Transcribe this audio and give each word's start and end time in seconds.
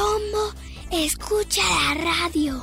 Rombo 0.00 0.52
escucha 0.90 1.62
la 1.62 1.94
radio. 2.02 2.62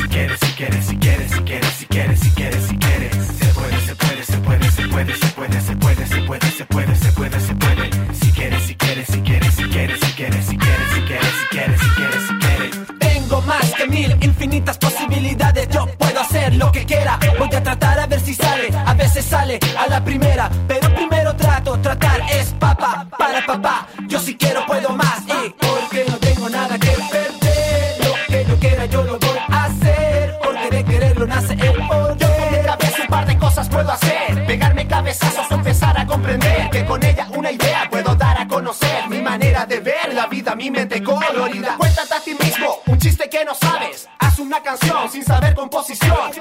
tratar 17.77 17.99
a 17.99 18.07
ver 18.07 18.19
si 18.19 18.33
sale. 18.33 18.69
A 18.85 18.93
veces 18.93 19.25
sale 19.25 19.59
a 19.77 19.87
la 19.87 20.03
primera. 20.03 20.49
Pero 20.67 20.93
primero 20.93 21.35
trato. 21.35 21.77
Tratar 21.79 22.21
es 22.31 22.53
papá 22.59 23.07
para 23.17 23.45
papá. 23.45 23.87
Yo 24.07 24.19
si 24.19 24.35
quiero 24.35 24.65
puedo 24.65 24.89
más. 24.89 25.21
Y 25.27 25.55
porque 25.65 26.05
no 26.07 26.17
tengo 26.17 26.49
nada 26.49 26.77
que 26.77 26.91
perder. 27.11 27.95
Lo 28.05 28.13
que 28.27 28.45
yo 28.45 28.59
quiera 28.59 28.85
yo 28.85 29.03
lo 29.03 29.17
voy 29.19 29.37
a 29.49 29.65
hacer. 29.65 30.37
Porque 30.43 30.69
de 30.69 30.83
quererlo 30.83 31.25
nace 31.27 31.53
el 31.53 31.87
poder. 31.87 32.17
Yo 32.17 32.27
con 32.27 32.51
mi 32.51 32.63
cabeza 32.65 33.01
un 33.01 33.07
par 33.07 33.25
de 33.25 33.37
cosas 33.37 33.69
puedo 33.69 33.91
hacer. 33.91 34.45
Pegarme 34.45 34.87
cabezazos, 34.87 35.49
empezar 35.51 35.97
a 35.97 36.05
comprender. 36.05 36.69
Que 36.71 36.85
con 36.85 37.03
ella 37.03 37.27
una 37.33 37.51
idea 37.51 37.87
puedo 37.89 38.15
dar 38.15 38.41
a 38.41 38.47
conocer. 38.47 39.07
Mi 39.09 39.21
manera 39.21 39.65
de 39.65 39.79
ver 39.79 40.13
la 40.13 40.27
vida, 40.27 40.55
mi 40.55 40.69
mente 40.69 41.01
colorida. 41.01 41.75
Cuéntate 41.77 42.13
a 42.13 42.19
ti 42.19 42.33
mismo 42.33 42.79
un 42.87 42.97
chiste 42.97 43.29
que 43.29 43.45
no 43.45 43.53
sabes. 43.55 44.09
Haz 44.19 44.39
una 44.39 44.61
canción 44.61 45.09
sin 45.09 45.23
saber 45.23 45.55
composición. 45.55 46.31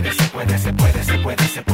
Puede, 0.00 0.12
se 0.12 0.28
puede, 0.28 0.58
se 0.58 0.72
puede, 0.72 1.04
se 1.04 1.18
puede, 1.18 1.48
se 1.48 1.62
puede, 1.62 1.67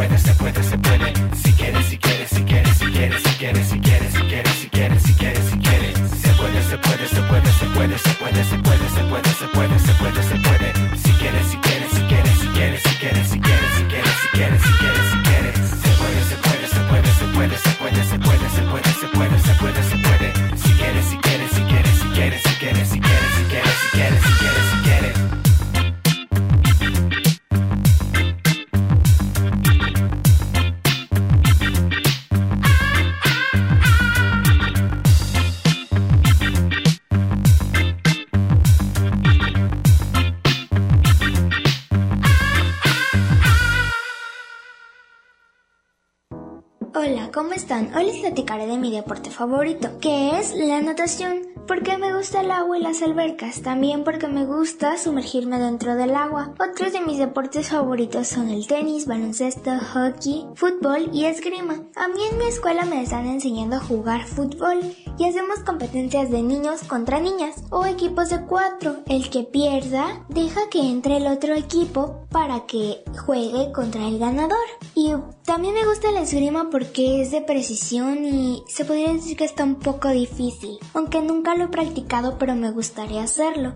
de 48.63 48.79
mi 48.79 48.91
deporte 48.93 49.31
favorito, 49.31 49.99
que 50.01 50.39
es 50.39 50.55
la 50.55 50.81
natación. 50.81 51.55
Porque 51.67 51.97
me 51.97 52.15
gusta 52.15 52.43
el 52.43 52.51
agua 52.51 52.79
y 52.79 52.83
las 52.83 53.03
albercas, 53.03 53.63
también 53.63 54.05
porque 54.05 54.29
me 54.29 54.45
gusta 54.45 54.99
sumergirme 54.99 55.59
dentro 55.59 55.97
del 55.97 56.15
agua. 56.15 56.55
Otros 56.61 56.93
de 56.93 57.01
mis 57.01 57.19
deportes 57.19 57.71
favoritos 57.71 58.29
son 58.29 58.51
el 58.51 58.67
tenis, 58.67 59.07
baloncesto, 59.07 59.71
hockey, 59.93 60.47
fútbol 60.55 61.09
y 61.13 61.25
esgrima. 61.25 61.83
A 61.97 62.09
mí 62.09 62.21
en 62.31 62.39
mi 62.39 62.45
escuela 62.45 62.85
me 62.85 63.03
están 63.03 63.27
enseñando 63.27 63.77
a 63.77 63.81
jugar 63.81 64.25
fútbol 64.25 64.95
y 65.19 65.25
hacemos 65.25 65.61
competencias 65.61 66.31
de 66.31 66.43
niños 66.43 66.83
contra 66.85 67.21
niñas 67.21 67.63
o 67.71 67.87
equipos 67.87 68.31
de 68.31 68.43
cuatro. 68.43 68.97
El 69.07 69.31
que 69.31 69.43
pierda 69.43 70.25
deja 70.29 70.69
que 70.71 70.81
entre 70.81 71.17
el 71.19 71.27
otro 71.27 71.55
equipo 71.55 72.27
para 72.31 72.67
que 72.67 73.05
juegue 73.25 73.73
contra 73.73 74.07
el 74.07 74.19
ganador. 74.19 74.59
Y 74.95 75.13
también 75.45 75.75
me 75.75 75.87
gusta 75.87 76.11
la 76.11 76.23
esgrima 76.23 76.71
porque 76.71 77.23
es 77.23 77.31
de 77.31 77.43
precisión 77.43 78.25
y 78.25 78.63
se 78.69 78.85
podría 78.85 79.13
decir 79.13 79.37
que 79.37 79.45
está 79.45 79.65
un 79.65 79.77
poco 79.77 80.09
difícil, 80.09 80.79
aunque 80.95 81.23
nunca 81.23 81.55
lo 81.55 81.65
he 81.65 81.69
practicado 81.69 82.39
pero 82.39 82.55
me 82.55 82.71
gustaría 82.71 83.23
hacerlo. 83.23 83.75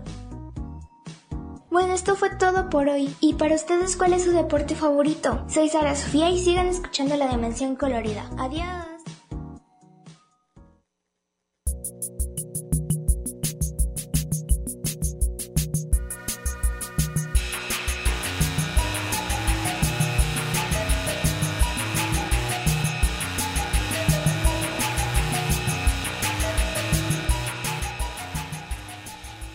Bueno, 1.69 1.93
esto 1.93 2.15
fue 2.15 2.31
todo 2.31 2.69
por 2.69 2.89
hoy. 2.89 3.13
¿Y 3.19 3.35
para 3.35 3.55
ustedes 3.55 3.95
cuál 3.95 4.13
es 4.13 4.23
su 4.23 4.31
deporte 4.31 4.75
favorito? 4.75 5.45
Soy 5.47 5.69
Sara 5.69 5.95
Sofía 5.95 6.29
y 6.31 6.43
sigan 6.43 6.67
escuchando 6.67 7.15
La 7.15 7.27
Dimensión 7.27 7.75
Colorida. 7.75 8.27
Adiós. 8.37 8.98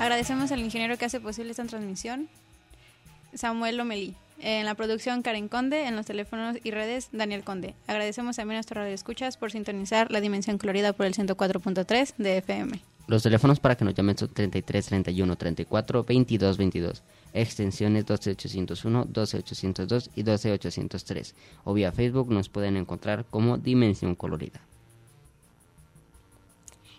Agradecemos 0.05 0.53
al 0.53 0.61
ingeniero 0.61 0.99
que 0.99 1.07
hace 1.07 1.19
posible 1.19 1.53
esta 1.53 1.65
transmisión, 1.65 2.29
Samuel 3.33 3.79
Lomelí. 3.79 4.15
En 4.39 4.67
la 4.67 4.75
producción, 4.75 5.23
Karen 5.23 5.49
Conde. 5.49 5.87
En 5.87 5.97
los 5.97 6.05
teléfonos 6.05 6.59
y 6.63 6.73
redes, 6.73 7.09
Daniel 7.13 7.43
Conde. 7.43 7.75
Agradecemos 7.87 8.37
también 8.37 8.57
a 8.57 8.59
nuestros 8.59 8.77
radioescuchas 8.77 9.39
por 9.39 9.51
sintonizar 9.51 10.11
la 10.11 10.21
dimensión 10.21 10.59
colorida 10.59 10.93
por 10.93 11.07
el 11.07 11.15
104.3 11.15 12.17
de 12.19 12.37
FM. 12.37 12.81
Los 13.07 13.23
teléfonos 13.23 13.61
para 13.61 13.77
que 13.77 13.87
nos 13.87 13.95
llamen 13.95 14.19
son 14.19 14.29
33 14.29 14.85
31 14.85 15.37
34 15.37 16.05
22 16.05 16.59
22, 16.59 17.03
extensiones 17.33 18.05
12801, 18.05 19.07
12802 19.07 20.11
y 20.15 20.23
12803. 20.23 21.35
O 21.65 21.73
vía 21.73 21.93
Facebook 21.93 22.31
nos 22.31 22.51
pueden 22.51 22.77
encontrar 22.77 23.25
como 23.31 23.57
Dimensión 23.57 24.17
Colorida. 24.17 24.61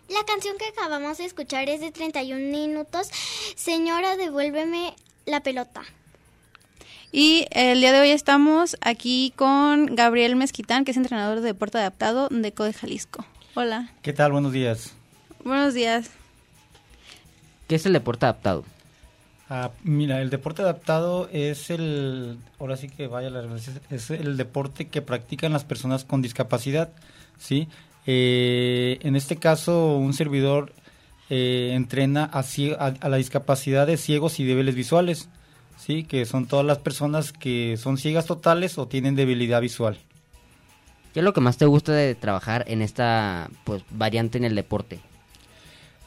La 0.10 0.24
canción 0.26 0.56
que 0.58 0.68
acabamos 0.68 1.18
de 1.18 1.26
escuchar 1.26 1.68
es 1.68 1.82
de 1.82 1.92
31 1.92 2.52
minutos. 2.52 3.10
Señora, 3.56 4.16
devuélveme 4.18 4.94
la 5.26 5.42
pelota. 5.42 5.82
Y 7.12 7.48
el 7.52 7.80
día 7.80 7.92
de 7.92 8.02
hoy 8.02 8.12
estamos 8.12 8.78
aquí 8.82 9.34
con 9.36 9.96
Gabriel 9.96 10.36
Mezquitán, 10.36 10.86
que 10.86 10.92
es 10.92 10.98
entrenador 10.98 11.40
de 11.42 11.48
deporte 11.48 11.80
adaptado 11.80 12.28
de 12.30 12.52
CODE 12.52 12.74
Jalisco. 12.74 13.26
Hola. 13.56 13.90
¿Qué 14.04 14.14
tal? 14.14 14.32
Buenos 14.32 14.52
días. 14.52 14.94
Buenos 15.44 15.74
días. 15.74 16.12
¿Qué 17.68 17.76
es 17.76 17.86
el 17.86 17.94
deporte 17.94 18.26
adaptado? 18.26 18.64
Ah, 19.50 19.72
mira, 19.84 20.22
el 20.22 20.30
deporte 20.30 20.62
adaptado 20.62 21.30
es 21.32 21.70
el, 21.70 22.38
ahora 22.60 22.78
sí 22.78 22.90
que 22.90 23.08
vaya 23.08 23.30
la 23.30 23.44
es 23.90 24.10
el 24.10 24.38
deporte 24.38 24.88
que 24.88 25.02
practican 25.02 25.54
las 25.54 25.64
personas 25.64 26.04
con 26.04 26.22
discapacidad, 26.22 26.90
¿sí? 27.40 27.68
Eh, 28.06 29.00
en 29.02 29.16
este 29.16 29.38
caso, 29.38 29.98
un 29.98 30.14
servidor 30.14 30.74
eh, 31.30 31.72
entrena 31.74 32.30
a, 32.32 32.44
a, 32.80 33.10
la 33.10 33.18
discapacidad 33.18 33.88
de 33.88 33.98
ciegos 33.98 34.40
y 34.40 34.46
débiles 34.46 34.76
visuales, 34.76 35.30
¿sí? 35.78 36.04
que 36.04 36.26
son 36.26 36.46
todas 36.46 36.66
las 36.66 36.78
personas 36.78 37.32
que 37.32 37.78
son 37.78 37.98
ciegas 37.98 38.26
totales 38.26 38.78
o 38.78 38.88
tienen 38.88 39.16
debilidad 39.16 39.62
visual. 39.62 39.98
¿Qué 41.14 41.22
es 41.22 41.24
lo 41.24 41.34
que 41.34 41.42
más 41.42 41.58
te 41.58 41.66
gusta 41.66 41.94
de 41.94 42.14
trabajar 42.14 42.66
en 42.68 42.82
esta 42.82 43.50
pues, 43.64 43.84
variante 43.90 44.38
en 44.38 44.44
el 44.44 44.54
deporte? 44.54 45.00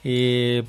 Eh, 0.05 0.65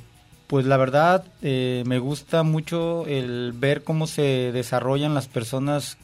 pues 0.46 0.66
la 0.66 0.78
verdad 0.78 1.24
me 1.42 1.98
gusta 2.00 2.42
mucho 2.42 3.06
el 3.06 3.52
ver 3.54 3.84
cómo 3.84 4.08
se 4.08 4.50
desarrollan 4.50 5.14
las 5.14 5.28
personas 5.28 5.96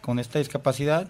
con 0.00 0.18
esta 0.18 0.40
discapacidad, 0.40 1.06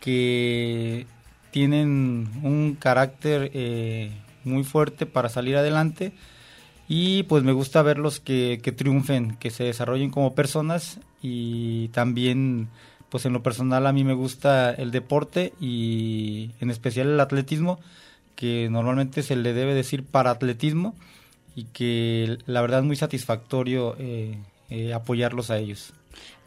que 0.00 1.06
tienen 1.54 2.28
un 2.42 2.76
carácter 2.76 3.52
eh, 3.54 4.10
muy 4.42 4.64
fuerte 4.64 5.06
para 5.06 5.28
salir 5.28 5.56
adelante 5.56 6.12
y 6.88 7.22
pues 7.22 7.44
me 7.44 7.52
gusta 7.52 7.80
verlos 7.82 8.18
que, 8.18 8.58
que 8.60 8.72
triunfen, 8.72 9.36
que 9.36 9.52
se 9.52 9.62
desarrollen 9.62 10.10
como 10.10 10.34
personas 10.34 10.98
y 11.22 11.90
también 11.90 12.70
pues 13.08 13.24
en 13.24 13.34
lo 13.34 13.44
personal 13.44 13.86
a 13.86 13.92
mí 13.92 14.02
me 14.02 14.14
gusta 14.14 14.72
el 14.72 14.90
deporte 14.90 15.52
y 15.60 16.50
en 16.58 16.70
especial 16.70 17.06
el 17.06 17.20
atletismo, 17.20 17.78
que 18.34 18.66
normalmente 18.68 19.22
se 19.22 19.36
le 19.36 19.52
debe 19.52 19.74
decir 19.74 20.04
para 20.04 20.32
atletismo 20.32 20.96
y 21.54 21.66
que 21.66 22.36
la 22.46 22.62
verdad 22.62 22.80
es 22.80 22.86
muy 22.86 22.96
satisfactorio 22.96 23.94
eh, 24.00 24.40
eh, 24.70 24.92
apoyarlos 24.92 25.50
a 25.50 25.58
ellos. 25.58 25.92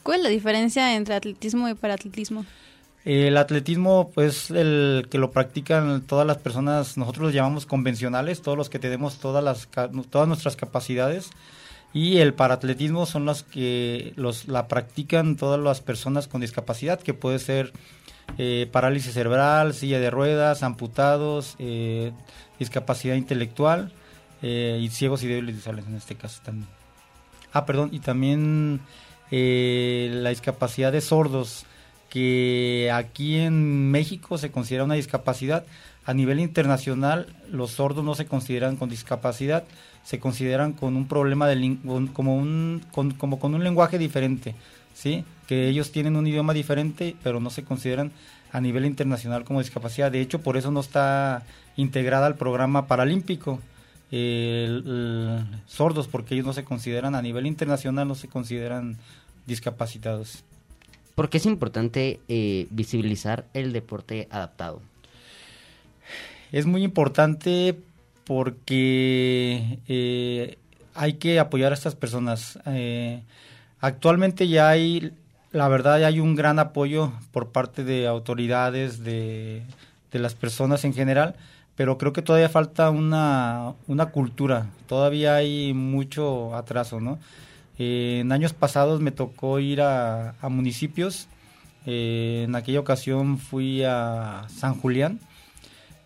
¿Cuál 0.03 0.17
es 0.17 0.23
la 0.23 0.29
diferencia 0.31 0.97
entre 0.97 1.15
atletismo 1.15 1.69
y 1.69 1.75
paratletismo? 1.75 2.45
El 3.07 3.37
atletismo, 3.37 4.11
pues, 4.13 4.51
el 4.51 5.07
que 5.09 5.17
lo 5.17 5.31
practican 5.31 6.01
todas 6.01 6.27
las 6.27 6.39
personas, 6.39 6.97
nosotros 6.97 7.27
los 7.27 7.33
llamamos 7.33 7.65
convencionales, 7.65 8.41
todos 8.41 8.57
los 8.57 8.69
que 8.69 8.79
tenemos 8.79 9.17
todas 9.17 9.41
las 9.41 9.69
todas 10.09 10.27
nuestras 10.27 10.57
capacidades. 10.57 11.29
Y 11.93 12.17
el 12.17 12.33
paratletismo 12.33 13.05
son 13.05 13.23
los 13.23 13.43
que 13.43 14.11
los 14.17 14.49
la 14.49 14.67
practican 14.67 15.37
todas 15.37 15.57
las 15.57 15.79
personas 15.79 16.27
con 16.27 16.41
discapacidad, 16.41 16.99
que 16.99 17.13
puede 17.13 17.39
ser 17.39 17.71
eh, 18.37 18.67
parálisis 18.73 19.13
cerebral, 19.13 19.73
silla 19.73 20.01
de 20.01 20.09
ruedas, 20.09 20.61
amputados, 20.61 21.55
eh, 21.59 22.11
discapacidad 22.59 23.15
intelectual 23.15 23.93
eh, 24.41 24.79
y 24.81 24.89
ciegos 24.89 25.23
y 25.23 25.27
débiles 25.27 25.55
visuales 25.55 25.85
en 25.87 25.95
este 25.95 26.15
caso 26.15 26.41
también. 26.43 26.67
Ah, 27.53 27.65
perdón, 27.65 27.87
y 27.93 27.99
también 27.99 28.81
la 29.31 30.29
discapacidad 30.29 30.91
de 30.91 30.99
sordos 30.99 31.65
que 32.09 32.89
aquí 32.93 33.37
en 33.37 33.91
México 33.91 34.37
se 34.37 34.51
considera 34.51 34.83
una 34.83 34.95
discapacidad. 34.95 35.65
A 36.05 36.13
nivel 36.13 36.39
internacional, 36.39 37.27
los 37.51 37.71
sordos 37.71 38.05
no 38.05 38.15
se 38.15 38.25
consideran 38.25 38.77
con 38.77 38.89
discapacidad, 38.89 39.65
se 40.05 40.19
consideran 40.19 40.71
con 40.71 40.95
un 40.95 41.07
problema 41.07 41.47
de 41.47 41.77
como 42.13 42.37
un 42.37 42.81
con, 42.91 43.11
como 43.11 43.39
con 43.39 43.53
un 43.55 43.63
lenguaje 43.63 43.97
diferente, 43.97 44.55
¿sí? 44.93 45.25
Que 45.47 45.67
ellos 45.67 45.91
tienen 45.91 46.15
un 46.15 46.25
idioma 46.25 46.53
diferente, 46.53 47.15
pero 47.23 47.41
no 47.41 47.49
se 47.49 47.65
consideran 47.65 48.11
a 48.53 48.61
nivel 48.61 48.85
internacional 48.85 49.43
como 49.43 49.59
discapacidad. 49.59 50.11
De 50.11 50.21
hecho, 50.21 50.39
por 50.39 50.55
eso 50.55 50.71
no 50.71 50.79
está 50.79 51.43
integrada 51.75 52.25
al 52.27 52.35
programa 52.35 52.87
paralímpico. 52.87 53.59
sordos 55.67 56.07
porque 56.07 56.35
ellos 56.35 56.45
no 56.45 56.53
se 56.53 56.63
consideran 56.63 57.15
a 57.15 57.21
nivel 57.21 57.45
internacional 57.45 58.07
no 58.07 58.15
se 58.15 58.29
consideran 58.29 58.97
discapacitados. 59.45 60.45
¿Por 61.17 61.31
qué 61.31 61.37
es 61.37 61.47
importante 61.47 62.19
eh, 62.27 62.67
visibilizar 62.69 63.45
el 63.55 63.73
deporte 63.73 64.27
adaptado? 64.29 64.83
Es 66.51 66.67
muy 66.67 66.83
importante 66.83 67.75
porque 68.23 69.79
eh, 69.87 70.59
hay 70.93 71.13
que 71.13 71.39
apoyar 71.39 71.71
a 71.71 71.73
estas 71.73 71.95
personas. 71.95 72.59
Eh, 72.67 73.23
actualmente 73.79 74.47
ya 74.47 74.69
hay, 74.69 75.11
la 75.51 75.67
verdad, 75.69 75.99
ya 75.99 76.05
hay 76.05 76.19
un 76.19 76.35
gran 76.35 76.59
apoyo 76.59 77.11
por 77.31 77.49
parte 77.49 77.83
de 77.83 78.05
autoridades, 78.05 79.03
de, 79.03 79.63
de 80.11 80.19
las 80.19 80.35
personas 80.35 80.85
en 80.85 80.93
general, 80.93 81.33
pero 81.75 81.97
creo 81.97 82.13
que 82.13 82.21
todavía 82.21 82.47
falta 82.47 82.91
una, 82.91 83.73
una 83.87 84.11
cultura, 84.11 84.67
todavía 84.85 85.37
hay 85.37 85.73
mucho 85.73 86.53
atraso, 86.55 87.01
¿no? 87.01 87.17
En 87.79 88.31
años 88.31 88.53
pasados 88.53 89.01
me 89.01 89.11
tocó 89.11 89.59
ir 89.59 89.81
a, 89.81 90.35
municipios. 90.49 91.27
Eh, 91.85 92.43
en 92.47 92.55
aquella 92.55 92.79
ocasión 92.79 93.37
fui 93.37 93.83
a 93.83 94.45
San 94.49 94.75
Julián 94.75 95.19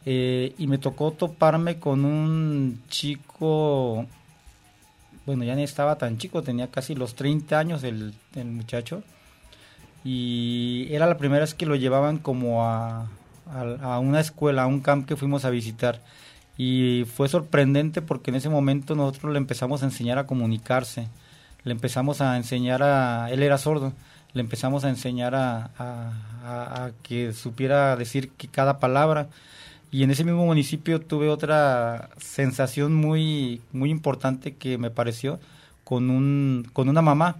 eh, 0.06 0.54
y 0.58 0.68
me 0.68 0.78
tocó 0.78 1.12
toparme 1.12 1.80
con 1.80 2.06
un 2.06 2.84
chico, 2.90 4.06
bueno, 5.26 5.44
ya 5.44 5.56
ni 5.56 5.64
estaba 5.64 5.98
tan 5.98 6.18
chico, 6.18 6.44
tenía 6.44 6.68
casi 6.70 6.94
los 6.94 7.16
30 7.16 7.58
años 7.58 7.84
el, 7.84 8.14
muchacho. 8.46 9.04
Y 10.04 10.88
era 10.92 11.06
la 11.08 11.18
primera 11.18 11.42
vez 11.42 11.54
que 11.54 11.66
lo 11.66 11.76
llevaban 11.76 12.18
como 12.18 12.66
a 12.66 13.08
una 14.00 14.20
escuela, 14.20 14.64
a 14.64 14.68
un 14.68 14.82
camp 14.82 15.08
que 15.08 15.16
fuimos 15.16 15.46
a 15.46 15.50
visitar. 15.50 16.02
Y 16.58 17.06
fue 17.16 17.30
sorprendente 17.30 18.02
porque 18.02 18.30
en 18.32 18.36
ese 18.36 18.50
momento 18.50 18.94
nosotros 18.96 19.32
le 19.32 19.38
empezamos 19.38 19.82
a 19.84 19.86
enseñar 19.86 20.18
a 20.18 20.28
comunicarse 20.28 21.08
le 21.64 21.72
empezamos 21.72 22.22
a 22.22 22.38
enseñar 22.38 22.82
a, 22.84 23.30
él 23.32 23.44
era 23.44 23.58
sordo, 23.58 23.94
le 24.34 24.42
empezamos 24.42 24.84
a 24.84 24.90
enseñar 24.90 25.36
a, 25.36 26.92
que 27.04 27.34
supiera 27.34 27.96
decir 27.96 28.32
que 28.32 28.48
cada 28.48 28.80
palabra. 28.80 29.30
Y 29.92 30.04
en 30.04 30.12
ese 30.12 30.24
mismo 30.24 30.46
municipio 30.46 31.02
tuve 31.02 31.30
otra 31.30 32.10
sensación 32.18 32.94
muy, 32.96 33.62
muy 33.74 33.90
importante 33.90 34.56
que 34.56 34.78
me 34.78 34.90
pareció 34.90 35.40
con, 35.84 36.10
un, 36.10 36.68
con 36.72 36.88
una 36.88 37.02
mamá. 37.02 37.38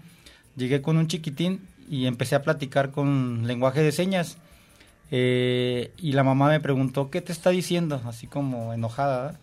Llegué 0.58 0.82
con 0.82 0.98
un 0.98 1.08
chiquitín 1.08 1.62
y 1.90 2.08
empecé 2.08 2.36
a 2.36 2.42
platicar 2.42 2.92
con 2.92 3.48
lenguaje 3.48 3.82
de 3.82 3.94
señas. 3.94 4.38
Eh, 5.12 5.92
y 5.98 6.12
la 6.12 6.24
mamá 6.24 6.50
me 6.50 6.60
preguntó, 6.60 7.10
¿qué 7.10 7.22
te 7.22 7.32
está 7.32 7.52
diciendo? 7.52 8.02
Así 8.06 8.28
como 8.28 8.74
enojada 8.74 9.40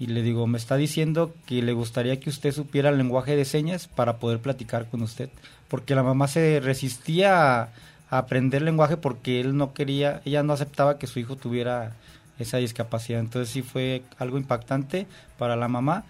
y 0.00 0.06
le 0.06 0.22
digo, 0.22 0.46
me 0.46 0.56
está 0.56 0.78
diciendo 0.78 1.34
que 1.44 1.60
le 1.60 1.74
gustaría 1.74 2.18
que 2.18 2.30
usted 2.30 2.52
supiera 2.52 2.88
el 2.88 2.96
lenguaje 2.96 3.36
de 3.36 3.44
señas 3.44 3.86
para 3.86 4.16
poder 4.16 4.40
platicar 4.40 4.88
con 4.88 5.02
usted, 5.02 5.28
porque 5.68 5.94
la 5.94 6.02
mamá 6.02 6.26
se 6.26 6.58
resistía 6.60 7.62
a, 7.62 7.68
aprender 8.08 8.62
lenguaje 8.62 8.96
porque 8.96 9.40
él 9.40 9.56
no 9.56 9.74
quería, 9.74 10.22
ella 10.24 10.42
no 10.42 10.54
aceptaba 10.54 10.98
que 10.98 11.06
su 11.06 11.20
hijo 11.20 11.36
tuviera 11.36 11.92
esa 12.38 12.56
discapacidad, 12.56 13.20
entonces 13.20 13.50
sí 13.52 13.60
fue 13.60 14.02
algo 14.18 14.38
impactante 14.38 15.06
para 15.38 15.54
la 15.54 15.68
mamá 15.68 16.04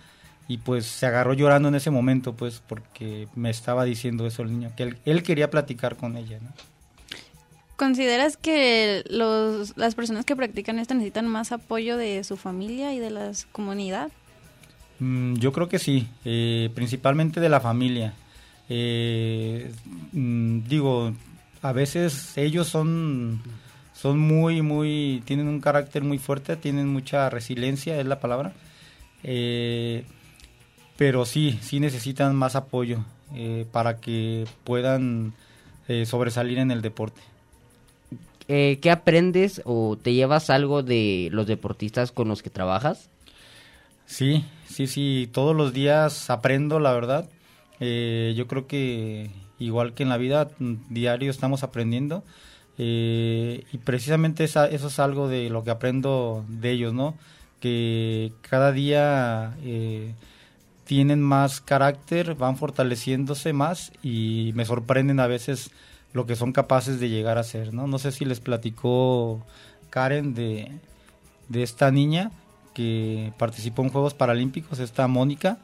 y 0.47 0.59
pues 0.59 0.87
se 0.87 1.07
agarró 1.07 1.35
llorando 1.35 1.69
en 1.69 1.75
ese 1.75 1.91
momento, 1.91 2.33
pues 2.35 2.63
porque 2.67 3.27
me 3.35 3.51
estaba 3.51 3.85
diciendo 3.85 4.25
eso 4.25 4.43
el 4.43 4.53
niño, 4.53 4.73
que 4.77 4.95
él, 5.05 5.23
quería 5.25 5.51
platicar 5.51 5.97
con 5.97 6.17
ella. 6.17 6.39
¿Consideras 7.81 8.37
que 8.37 9.05
los, 9.09 9.75
las 9.79 9.95
personas 9.95 10.27
que 10.27 10.37
practican 10.37 10.79
esto 10.79 10.93
necesitan 10.93 11.27
más 11.27 11.51
apoyo 11.51 11.97
de 11.97 12.23
su 12.25 12.37
familia 12.37 12.93
y 12.93 12.99
de 12.99 13.09
la 13.09 13.33
comunidad? 13.53 14.13
Mm, 14.99 15.37
yo 15.37 15.51
creo 15.51 15.71
que 15.71 15.79
sí, 15.79 16.07
eh, 16.27 16.69
principalmente 16.75 17.41
de 17.41 17.49
la 17.49 17.59
familia. 17.59 18.13
Eh, 18.69 19.73
mm, 20.13 20.69
digo, 20.69 21.15
a 21.63 21.73
veces 21.73 22.37
ellos 22.37 22.69
son, 22.69 23.41
son 23.95 24.19
muy, 24.19 24.61
muy, 24.61 25.23
tienen 25.25 25.49
un 25.49 25.63
carácter 25.63 26.05
muy 26.05 26.19
fuerte, 26.19 26.57
tienen 26.57 26.87
mucha 26.87 27.31
resiliencia, 27.31 27.99
es 27.99 28.05
la 28.05 28.21
palabra. 28.21 28.53
Eh, 29.23 30.05
pero 30.99 31.25
sí, 31.25 31.59
sí 31.63 31.81
necesitan 31.81 32.37
más 32.37 32.57
apoyo 32.57 33.07
para 33.73 34.01
que 34.01 34.45
puedan 34.65 35.33
sobresalir 36.05 36.59
en 36.59 36.71
el 36.73 36.83
deporte. 36.83 37.23
Eh, 38.53 38.81
¿qué 38.83 38.91
aprendes 38.91 39.63
o 39.65 39.97
te 39.97 40.13
llevas 40.13 40.51
algo 40.51 40.83
de 40.83 41.29
los 41.31 41.47
deportistas 41.47 42.11
con 42.11 42.27
los 42.27 42.43
que 42.43 42.51
trabajas? 42.51 43.09
Sí, 44.07 44.45
sí, 44.67 44.89
sí, 44.89 45.31
todos 45.33 45.55
los 45.55 45.73
días 45.73 46.31
aprendo, 46.31 46.81
la 46.81 46.93
verdad. 46.93 47.31
Eh, 47.79 48.35
yo 48.37 48.49
creo 48.49 48.67
que 48.67 49.31
igual 49.61 49.95
que 49.95 50.03
en 50.03 50.09
la 50.09 50.17
vida, 50.17 50.51
diario 50.59 51.31
estamos 51.31 51.63
aprendiendo. 51.63 52.25
Eh, 52.77 53.63
y 53.73 53.79
precisamente 53.79 54.43
eso 54.43 54.67
es 54.67 54.99
algo 54.99 55.29
de 55.29 55.49
lo 55.49 55.63
que 55.63 55.71
aprendo 55.71 56.45
de 56.49 56.73
ellos, 56.73 56.93
¿no? 56.93 57.15
Que 57.61 58.33
cada 58.41 58.73
día 58.73 59.55
tienen 60.87 61.23
más 61.23 61.61
carácter, 61.61 62.35
van 62.35 62.57
fortaleciéndose 62.57 63.53
más 63.53 63.93
y 64.03 64.51
me 64.57 64.65
sorprenden 64.65 65.21
a 65.21 65.29
veces 65.29 65.71
lo 66.13 66.27
que 66.27 66.37
son 66.37 66.53
capaces 66.53 67.01
de 67.01 67.09
llegar 67.09 67.39
a 67.39 67.45
ser, 67.45 67.73
¿no? 67.73 67.87
No 67.87 67.99
sé 67.99 68.13
si 68.13 68.25
les 68.25 68.41
platicó 68.41 69.45
Karen 69.91 70.35
de, 70.35 70.71
esta 71.53 71.91
niña 71.91 72.31
que 72.75 73.33
participó 73.39 73.83
en 73.83 73.91
Juegos 73.91 74.15
Paralímpicos, 74.15 74.79
esta 74.79 75.07
Mónica. 75.09 75.59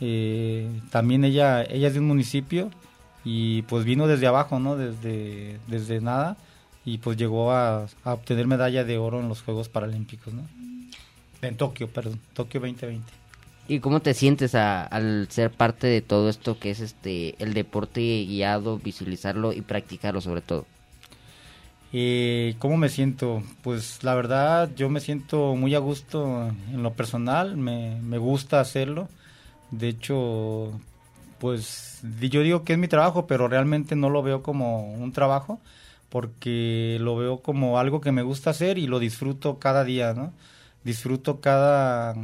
Eh, 0.00 0.68
también 0.90 1.24
ella, 1.24 1.62
ella 1.62 1.88
es 1.88 1.94
de 1.94 2.00
un 2.00 2.06
municipio 2.06 2.70
y 3.24 3.62
pues 3.62 3.84
vino 3.84 4.06
desde 4.06 4.26
abajo, 4.26 4.58
¿no? 4.58 4.76
Desde, 4.76 5.58
desde 5.66 6.00
nada 6.00 6.36
y 6.84 6.98
pues 6.98 7.16
llegó 7.16 7.52
a, 7.52 7.86
a 8.04 8.12
obtener 8.12 8.46
medalla 8.46 8.84
de 8.84 8.98
oro 8.98 9.20
en 9.20 9.28
los 9.28 9.42
Juegos 9.42 9.68
Paralímpicos, 9.68 10.32
¿no? 10.32 10.42
En 11.42 11.56
Tokio, 11.56 11.88
perdón, 11.88 12.20
Tokio 12.32 12.60
2020. 12.60 13.25
¿Y 13.68 13.80
cómo 13.80 14.00
te 14.00 14.14
sientes 14.14 14.54
al 14.54 15.26
ser 15.30 15.50
parte 15.50 15.88
de 15.88 16.00
todo 16.00 16.28
esto 16.28 16.58
que 16.58 16.70
es 16.70 16.80
este 16.80 17.34
el 17.42 17.52
deporte 17.52 18.00
guiado, 18.00 18.78
visualizarlo 18.78 19.52
y 19.52 19.60
practicarlo 19.60 20.20
sobre 20.20 20.40
todo? 20.40 20.66
Eh, 21.92 22.54
¿Cómo 22.58 22.76
me 22.76 22.88
siento? 22.88 23.42
Pues 23.62 24.04
la 24.04 24.14
verdad 24.14 24.70
yo 24.76 24.88
me 24.88 25.00
siento 25.00 25.56
muy 25.56 25.74
a 25.74 25.78
gusto 25.78 26.52
en 26.72 26.82
lo 26.82 26.92
personal, 26.92 27.56
me, 27.56 28.00
me 28.02 28.18
gusta 28.18 28.60
hacerlo. 28.60 29.08
De 29.70 29.88
hecho, 29.88 30.78
pues 31.38 32.00
yo 32.20 32.42
digo 32.42 32.64
que 32.64 32.74
es 32.74 32.78
mi 32.78 32.88
trabajo, 32.88 33.26
pero 33.26 33.48
realmente 33.48 33.96
no 33.96 34.10
lo 34.10 34.22
veo 34.22 34.42
como 34.42 34.92
un 34.92 35.12
trabajo 35.12 35.60
porque 36.08 36.98
lo 37.00 37.16
veo 37.16 37.42
como 37.42 37.78
algo 37.78 38.00
que 38.00 38.12
me 38.12 38.22
gusta 38.22 38.50
hacer 38.50 38.78
y 38.78 38.86
lo 38.86 38.98
disfruto 38.98 39.58
cada 39.58 39.84
día, 39.84 40.14
¿no? 40.14 40.32
Disfruto 40.84 41.40
cada, 41.40 42.14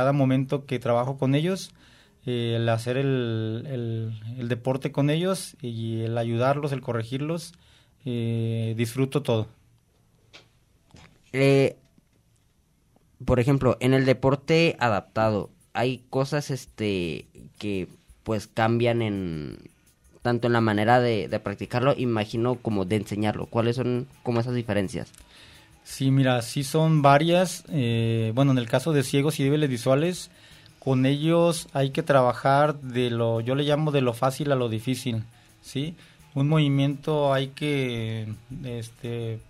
cada 0.00 0.14
momento 0.14 0.64
que 0.64 0.78
trabajo 0.78 1.18
con 1.18 1.34
ellos, 1.34 1.74
eh, 2.24 2.54
el 2.56 2.66
hacer 2.70 2.96
el, 2.96 4.14
el, 4.38 4.48
deporte 4.48 4.92
con 4.92 5.10
ellos 5.10 5.58
y 5.60 6.00
el 6.00 6.16
ayudarlos, 6.16 6.72
el 6.72 6.80
corregirlos, 6.80 7.52
eh, 8.06 8.72
disfruto 8.78 9.22
todo. 9.22 9.46
Eh, 11.34 11.76
por 13.26 13.40
ejemplo, 13.40 13.76
en 13.80 13.92
el 13.92 14.06
deporte 14.06 14.74
adaptado, 14.78 15.50
hay 15.74 16.02
cosas 16.08 16.50
este 16.50 17.26
que 17.58 17.86
pues 18.22 18.46
cambian 18.46 19.02
en 19.02 19.58
tanto 20.22 20.46
en 20.46 20.54
la 20.54 20.62
manera 20.62 20.98
de, 20.98 21.28
de 21.28 21.40
practicarlo, 21.40 21.92
imagino 21.94 22.54
como 22.54 22.86
de 22.86 22.96
enseñarlo. 22.96 23.44
¿Cuáles 23.44 23.76
son 23.76 24.06
como 24.22 24.40
esas 24.40 24.54
diferencias? 24.54 25.12
Sí, 25.84 26.10
mira, 26.10 26.40
sí 26.42 26.64
son 26.64 27.02
varias. 27.02 27.64
Eh, 27.68 28.32
bueno, 28.34 28.52
en 28.52 28.58
el 28.58 28.68
caso 28.68 28.92
de 28.92 29.02
ciegos 29.02 29.40
y 29.40 29.44
débiles 29.44 29.68
visuales, 29.68 30.30
con 30.78 31.04
ellos 31.04 31.68
hay 31.72 31.90
que 31.90 32.02
trabajar 32.02 32.80
de 32.80 33.10
lo, 33.10 33.40
yo 33.40 33.54
le 33.54 33.64
llamo 33.64 33.90
de 33.90 34.00
lo 34.00 34.14
fácil 34.14 34.50
a 34.52 34.56
lo 34.56 34.68
difícil, 34.68 35.24
¿sí? 35.62 35.94
Un 36.34 36.48
movimiento 36.48 37.34
hay 37.34 37.48
que 37.48 38.28
este, 38.64 39.40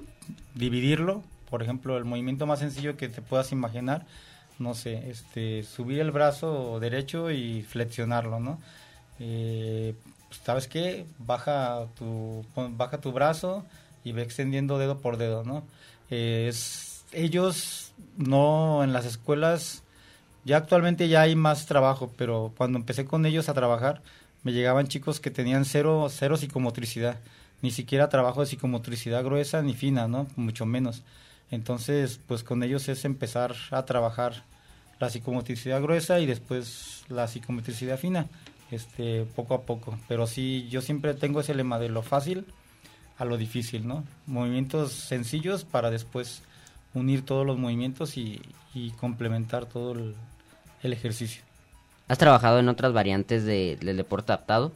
dividirlo. 0.55 1.23
Por 1.51 1.63
ejemplo, 1.63 1.97
el 1.97 2.05
movimiento 2.05 2.47
más 2.47 2.61
sencillo 2.61 2.97
que 2.97 3.09
te 3.09 3.23
puedas 3.23 3.53
imaginar, 3.53 4.07
no 4.59 4.75
sé, 4.75 5.11
este, 5.11 5.63
subir 5.63 6.01
el 6.01 6.11
brazo 6.11 6.79
derecho 6.81 7.31
y 7.31 7.63
flexionarlo, 7.63 8.41
¿no? 8.41 8.59
Eh, 9.19 9.95
pues, 10.29 10.41
¿Sabes 10.45 10.69
qué? 10.69 11.07
Baja 11.19 11.87
tu, 11.99 12.45
baja 12.77 12.99
tu 12.99 13.13
brazo 13.13 13.65
y 14.05 14.13
ve 14.13 14.23
extendiendo 14.23 14.79
dedo 14.79 14.99
por 14.99 15.17
dedo, 15.17 15.45
¿no? 15.45 15.65
Es, 16.11 17.05
ellos 17.13 17.93
no 18.17 18.85
en 18.85 18.93
las 18.93 19.07
escuelas, 19.07 19.83
ya 20.45 20.57
actualmente 20.57 21.09
ya 21.09 21.23
hay 21.23 21.37
más 21.37 21.67
trabajo, 21.67 22.13
pero 22.17 22.53
cuando 22.57 22.79
empecé 22.79 23.05
con 23.05 23.27
ellos 23.27 23.49
a 23.49 23.55
trabajar, 23.55 24.03
me 24.43 24.53
llegaban 24.53 24.89
chicos 24.89 25.21
que 25.21 25.31
tenían 25.31 25.65
cero, 25.65 26.09
cero 26.11 26.37
psicomotricidad, 26.37 27.19
ni 27.63 27.71
siquiera 27.71 28.09
trabajo 28.09 28.41
de 28.41 28.47
psicomotricidad 28.47 29.25
gruesa 29.25 29.63
ni 29.63 29.75
fina, 29.75 30.09
¿no? 30.09 30.27
Mucho 30.37 30.67
menos. 30.67 31.03
Entonces, 31.51 32.21
pues 32.27 32.43
con 32.43 32.63
ellos 32.63 32.89
es 32.89 33.05
empezar 33.05 33.55
a 33.71 33.85
trabajar 33.85 34.45
la 34.99 35.11
psicomotricidad 35.11 35.83
gruesa 35.83 36.21
y 36.21 36.27
después 36.27 37.05
la 37.09 37.27
psicomotricidad 37.27 37.99
fina, 37.99 38.29
este, 38.71 39.25
poco 39.37 39.55
a 39.55 39.63
poco. 39.63 39.99
Pero 40.09 40.27
sí, 40.27 40.69
yo 40.71 40.81
siempre 40.81 41.15
tengo 41.15 41.41
ese 41.41 41.55
lema 41.55 41.79
de 41.79 41.89
lo 41.89 42.03
fácil 42.03 42.47
a 43.21 43.25
lo 43.27 43.37
difícil, 43.37 43.87
¿no? 43.87 44.03
Movimientos 44.27 44.93
sencillos 44.93 45.65
para 45.65 45.91
después 45.91 46.43
unir 46.95 47.25
todos 47.25 47.47
los 47.47 47.59
movimientos 47.59 48.17
y, 48.17 48.41
complementar 48.99 49.67
todo 49.67 49.93
el, 49.93 50.15
ejercicio. 50.93 51.43
¿Has 52.09 52.17
trabajado 52.17 52.59
en 52.59 52.69
otras 52.69 52.93
variantes 52.93 53.45
de, 53.45 53.77
del 53.81 53.99
deporte 53.99 54.33
adaptado? 54.33 54.73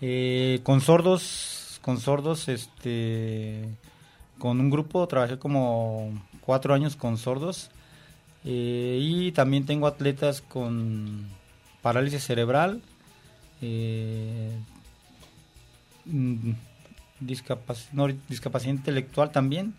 Eh, 0.00 0.60
con 0.64 0.80
sordos, 0.80 1.78
con 1.80 2.00
sordos, 2.00 2.48
este, 2.48 3.68
con 4.38 4.58
un 4.60 4.68
grupo 4.68 5.06
trabajé 5.06 5.38
como 5.38 6.10
cuatro 6.40 6.74
años 6.74 6.96
con 6.96 7.16
sordos 7.16 7.70
eh, 8.44 8.98
y 9.00 9.30
también 9.32 9.64
tengo 9.64 9.86
atletas 9.86 10.40
con 10.40 11.26
parálisis 11.82 12.24
cerebral, 12.24 12.82
eh, 13.62 14.50
mm, 16.04 16.50
discapacidad 17.20 18.72
intelectual 18.72 19.30
también 19.30 19.74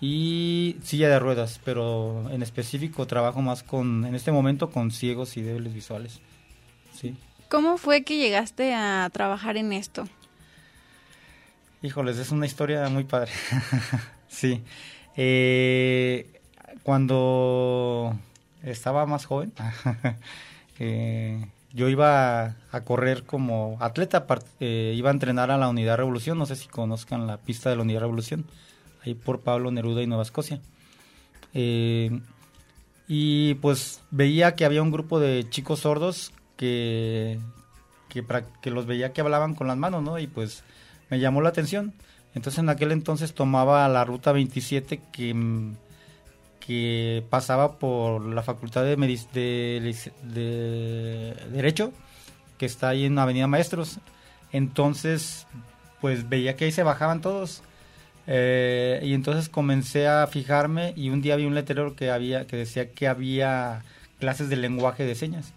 y 0.00 0.76
silla 0.82 1.08
de 1.08 1.18
ruedas, 1.18 1.60
pero 1.64 2.28
en 2.30 2.42
específico 2.42 3.06
trabajo 3.06 3.40
más 3.40 3.62
con, 3.62 4.04
en 4.04 4.14
este 4.14 4.32
momento, 4.32 4.70
con 4.70 4.90
ciegos 4.90 5.36
y 5.36 5.42
débiles 5.42 5.72
visuales. 5.72 6.20
Sí. 6.92 7.16
¿Cómo 7.48 7.78
fue 7.78 8.02
que 8.02 8.18
llegaste 8.18 8.74
a 8.74 9.08
trabajar 9.12 9.56
en 9.56 9.72
esto? 9.72 10.08
Híjoles, 11.82 12.18
es 12.18 12.30
una 12.30 12.46
historia 12.46 12.88
muy 12.88 13.04
padre. 13.04 13.30
sí. 14.28 14.62
Eh, 15.16 16.40
cuando 16.82 18.18
estaba 18.62 19.06
más 19.06 19.26
joven, 19.26 19.52
eh, 20.78 21.46
yo 21.74 21.88
iba 21.88 22.54
a 22.70 22.80
correr 22.84 23.24
como 23.24 23.76
atleta, 23.80 24.24
eh, 24.60 24.94
iba 24.96 25.10
a 25.10 25.12
entrenar 25.12 25.50
a 25.50 25.58
la 25.58 25.68
Unidad 25.68 25.96
Revolución, 25.96 26.38
no 26.38 26.46
sé 26.46 26.54
si 26.54 26.68
conozcan 26.68 27.26
la 27.26 27.38
pista 27.38 27.68
de 27.68 27.76
la 27.76 27.82
Unidad 27.82 28.02
Revolución, 28.02 28.46
ahí 29.04 29.14
por 29.14 29.40
Pablo 29.40 29.72
Neruda 29.72 30.00
y 30.00 30.06
Nueva 30.06 30.22
Escocia. 30.22 30.60
Eh, 31.52 32.20
y 33.08 33.54
pues 33.54 34.02
veía 34.12 34.54
que 34.54 34.64
había 34.64 34.82
un 34.82 34.92
grupo 34.92 35.18
de 35.18 35.46
chicos 35.50 35.80
sordos 35.80 36.32
que, 36.56 37.40
que, 38.08 38.70
los 38.70 38.86
veía 38.86 39.12
que 39.12 39.20
hablaban 39.20 39.56
con 39.56 39.66
las 39.66 39.76
manos, 39.76 40.02
¿no? 40.02 40.20
Y 40.20 40.28
pues 40.28 40.62
me 41.10 41.18
llamó 41.18 41.42
la 41.42 41.48
atención. 41.48 41.92
Entonces 42.34 42.60
en 42.60 42.68
aquel 42.68 42.92
entonces 42.92 43.34
tomaba 43.34 43.88
la 43.88 44.04
ruta 44.04 44.30
27 44.30 45.00
que 45.12 45.34
que 46.66 47.24
pasaba 47.28 47.78
por 47.78 48.24
la 48.24 48.42
Facultad 48.42 48.84
de, 48.84 48.96
de, 50.22 51.34
Derecho, 51.50 51.92
que 52.58 52.66
está 52.66 52.88
ahí 52.90 53.04
en 53.04 53.18
Avenida 53.18 53.46
Maestros. 53.46 53.98
Entonces, 54.52 55.46
pues 56.00 56.28
veía 56.28 56.56
que 56.56 56.66
ahí 56.66 56.72
se 56.72 56.82
bajaban 56.82 57.20
todos. 57.20 57.62
Eh, 58.26 59.00
y 59.02 59.12
entonces 59.12 59.50
comencé 59.50 60.08
a 60.08 60.26
fijarme 60.26 60.94
y 60.96 61.10
un 61.10 61.20
día 61.20 61.36
vi 61.36 61.44
un 61.44 61.54
letrero 61.54 61.94
que 61.94 62.10
había 62.10 62.46
que 62.46 62.56
decía 62.56 62.90
que 62.90 63.06
había 63.06 63.82
clases 64.18 64.48
de 64.48 64.56
lenguaje 64.56 65.04
de 65.04 65.14
señas. 65.14 65.52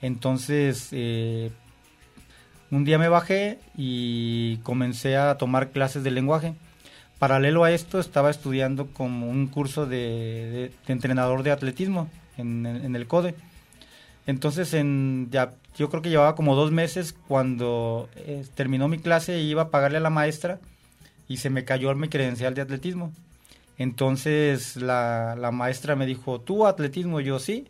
Entonces, 0.00 0.88
eh, 0.92 1.50
un 2.70 2.84
día 2.84 2.98
me 2.98 3.08
bajé 3.08 3.58
y 3.76 4.56
comencé 4.58 5.16
a 5.16 5.36
tomar 5.36 5.70
clases 5.70 6.02
de 6.04 6.10
lenguaje. 6.10 6.54
Paralelo 7.18 7.64
a 7.64 7.72
esto, 7.72 7.98
estaba 7.98 8.30
estudiando 8.30 8.88
como 8.88 9.28
un 9.28 9.46
curso 9.46 9.86
de, 9.86 10.72
entrenador 10.86 11.42
de 11.42 11.50
atletismo 11.50 12.10
en, 12.36 12.66
el 12.94 13.06
CODE. 13.06 13.34
Entonces, 14.26 14.74
en, 14.74 15.28
ya, 15.30 15.52
yo 15.76 15.88
creo 15.88 16.02
que 16.02 16.10
llevaba 16.10 16.34
como 16.34 16.54
dos 16.54 16.72
meses 16.72 17.14
cuando 17.28 18.08
eh, 18.16 18.44
terminó 18.54 18.88
mi 18.88 18.98
clase 18.98 19.40
iba 19.40 19.62
a 19.62 19.70
pagarle 19.70 19.98
a 19.98 20.00
la 20.00 20.10
maestra 20.10 20.58
y 21.28 21.38
se 21.38 21.50
me 21.50 21.64
cayó 21.64 21.94
mi 21.94 22.08
credencial 22.08 22.54
de 22.54 22.62
atletismo. 22.62 23.12
Entonces 23.78 24.76
la, 24.76 25.36
la 25.36 25.50
maestra 25.50 25.96
me 25.96 26.06
dijo, 26.06 26.40
¿tú 26.40 26.66
atletismo? 26.66 27.20
Yo 27.20 27.38
sí. 27.38 27.68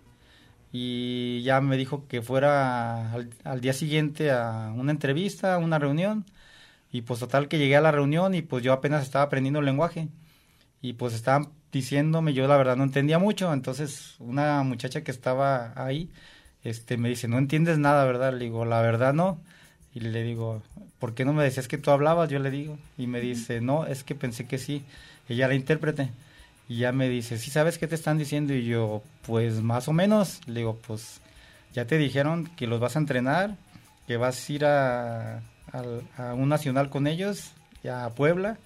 Y 0.73 1.43
ya 1.43 1.61
me 1.61 1.77
dijo 1.77 2.07
que 2.09 2.23
fuera 2.23 3.13
al, 3.13 3.31
al 3.45 3.61
día 3.61 3.73
siguiente 3.73 4.31
a 4.31 4.73
una 4.77 4.93
entrevista, 4.93 5.55
a 5.55 5.59
una 5.59 5.79
reunión. 5.79 6.25
Y 6.97 7.03
pues 7.03 7.21
total 7.21 7.47
que 7.47 7.59
llegué 7.59 7.77
a 7.77 7.83
la 7.83 7.91
reunión 7.91 8.35
y 8.35 8.41
pues 8.41 8.65
yo 8.65 8.73
apenas 8.73 9.03
estaba 9.03 9.27
aprendiendo 9.27 9.61
el 9.61 9.67
lenguaje. 9.67 10.09
Y 10.81 10.95
pues 10.95 11.13
estaban 11.13 11.51
diciéndome, 11.71 12.33
yo 12.33 12.49
la 12.49 12.57
verdad 12.57 12.75
no 12.75 12.85
entendía 12.85 13.19
mucho. 13.19 13.53
Entonces 13.53 14.15
una 14.19 14.63
muchacha 14.63 15.05
que 15.05 15.11
estaba 15.11 15.75
ahí 15.77 16.11
este, 16.65 16.97
me 16.97 17.11
dice, 17.11 17.29
no 17.29 17.37
entiendes 17.37 17.77
nada, 17.77 18.07
¿verdad? 18.07 18.33
Le 18.33 18.47
digo, 18.47 18.65
la 18.65 18.81
verdad 18.81 19.13
no. 19.13 19.43
Y 19.93 20.01
le 20.01 20.23
digo, 20.23 20.63
¿por 20.99 21.13
qué 21.13 21.27
no 21.27 21.35
me 21.35 21.45
decías 21.45 21.69
que 21.69 21.77
tú 21.77 21.91
hablabas? 21.91 22.31
Yo 22.31 22.39
le 22.39 22.51
digo. 22.51 22.79
Y 22.97 23.09
me 23.09 23.21
dice, 23.21 23.61
no, 23.61 23.85
es 23.85 24.03
que 24.03 24.15
pensé 24.15 24.47
que 24.47 24.57
sí. 24.57 24.83
Ella 25.29 25.45
era 25.45 25.55
intérprete. 25.55 26.13
Y 26.67 26.79
ya 26.79 26.93
me 26.93 27.11
dice, 27.11 27.37
¿sí 27.37 27.51
sabes 27.51 27.77
qué 27.77 27.87
te 27.89 27.95
están 27.95 28.17
diciendo? 28.17 28.55
Y 28.55 28.65
yo, 28.65 29.03
pues 29.27 29.61
más 29.61 29.87
o 29.89 29.93
menos. 29.93 30.41
Le 30.47 30.61
digo, 30.61 30.81
pues 30.87 31.21
ya 31.75 31.87
te 31.87 31.99
dijeron 31.99 32.47
que 32.57 32.67
los 32.67 32.81
vas 32.81 32.97
a 32.97 33.01
entrenar, 33.01 33.59
que 34.07 34.17
vas 34.17 34.49
a 34.49 34.53
ir 34.55 34.65
a, 34.65 35.43
al- 35.73 36.03
a 36.17 36.35
un 36.35 36.49
nacional 36.49 36.91
con 36.91 37.07
ellos, 37.07 37.53
ya 37.83 38.05
a 38.05 38.11
Puebla, 38.11 38.59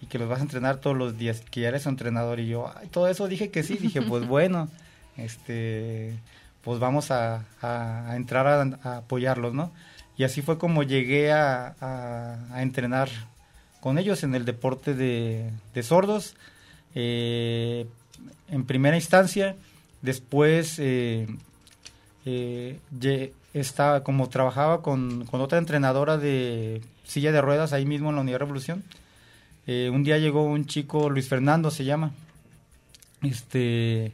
y 0.00 0.06
que 0.06 0.18
los 0.18 0.28
vas 0.28 0.40
a 0.40 0.42
entrenar 0.42 0.76
todos 0.78 0.96
los 0.96 1.16
días, 1.18 1.42
que 1.50 1.60
ya 1.62 1.68
eres 1.68 1.86
entrenador. 1.86 2.40
Y 2.40 2.48
yo, 2.48 2.72
"Ay, 2.76 2.88
todo 2.88 3.08
eso 3.08 3.28
dije 3.28 3.50
que 3.50 3.62
sí. 3.62 3.76
Dije, 3.78 4.02
pues 4.02 4.24
bueno, 4.28 4.68
este, 5.16 6.18
pues 6.62 6.78
vamos 6.78 7.10
a, 7.10 7.44
a- 7.60 8.10
a 8.10 8.16
entrar 8.16 8.46
a, 8.46 8.62
a 8.88 8.96
apoyarlos, 8.98 9.54
¿no? 9.54 9.72
Y 10.16 10.24
así 10.24 10.42
fue 10.42 10.58
como 10.58 10.82
llegué 10.82 11.32
a, 11.32 11.74
entrenar 12.62 13.08
con 13.80 13.98
ellos 13.98 14.22
en 14.22 14.34
el 14.34 14.44
deporte 14.44 14.94
de, 14.94 15.50
de 15.74 15.82
sordos. 15.82 16.34
eh, 16.94 17.86
en 18.48 18.64
primera 18.64 18.94
instancia, 18.96 19.56
después 20.02 20.76
eh, 20.78 21.26
eh, 22.24 22.78
estaba, 23.54 24.02
como 24.04 24.28
trabajaba 24.28 24.82
con, 24.82 25.24
con 25.26 25.40
otra 25.40 25.58
entrenadora 25.58 26.18
de 26.18 26.82
silla 27.04 27.32
de 27.32 27.40
ruedas 27.40 27.72
ahí 27.72 27.86
mismo 27.86 28.10
en 28.10 28.16
la 28.16 28.22
Unidad 28.22 28.40
Revolución, 28.40 28.84
eh, 29.66 29.90
un 29.92 30.04
día 30.04 30.18
llegó 30.18 30.44
un 30.44 30.66
chico, 30.66 31.08
Luis 31.08 31.28
Fernando 31.28 31.70
se 31.70 31.84
llama, 31.84 32.12
este, 33.22 34.12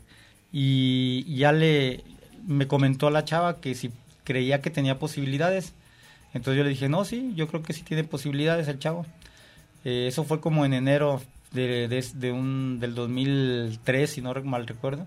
y 0.53 1.35
ya 1.37 1.53
le, 1.53 2.03
me 2.47 2.67
comentó 2.67 3.07
a 3.07 3.11
la 3.11 3.25
chava 3.25 3.61
que 3.61 3.75
si 3.75 3.91
creía 4.25 4.61
que 4.61 4.71
tenía 4.71 4.99
posibilidades, 4.99 5.73
entonces 6.35 6.59
yo 6.59 6.65
le 6.65 6.71
dije, 6.71 6.89
no, 6.89 7.05
sí, 7.05 7.33
yo 7.35 7.49
creo 7.49 7.63
que 7.63 7.73
sí 7.73 7.83
tiene 7.83 8.05
posibilidades 8.05 8.69
el 8.69 8.79
chavo. 8.79 9.05
Eh, 9.85 10.07
eso 10.09 10.25
fue 10.25 10.41
como 10.41 10.65
en 10.65 10.75
enero 10.75 11.21
de, 11.53 11.89
de- 11.89 12.07
de 12.15 12.33
un, 12.33 12.79
del 12.79 12.95
2003, 12.95 14.11
si 14.11 14.21
no 14.23 14.33
mal 14.45 14.67
recuerdo. 14.67 15.07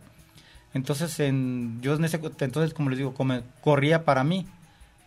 Entonces, 0.74 1.20
en, 1.20 1.80
yo 1.82 1.94
en 1.96 2.04
ese, 2.06 2.20
entonces, 2.40 2.74
como 2.74 2.90
les 2.90 2.98
digo, 2.98 3.14
come- 3.14 3.44
corría 3.62 4.06
para 4.06 4.24
mí. 4.24 4.46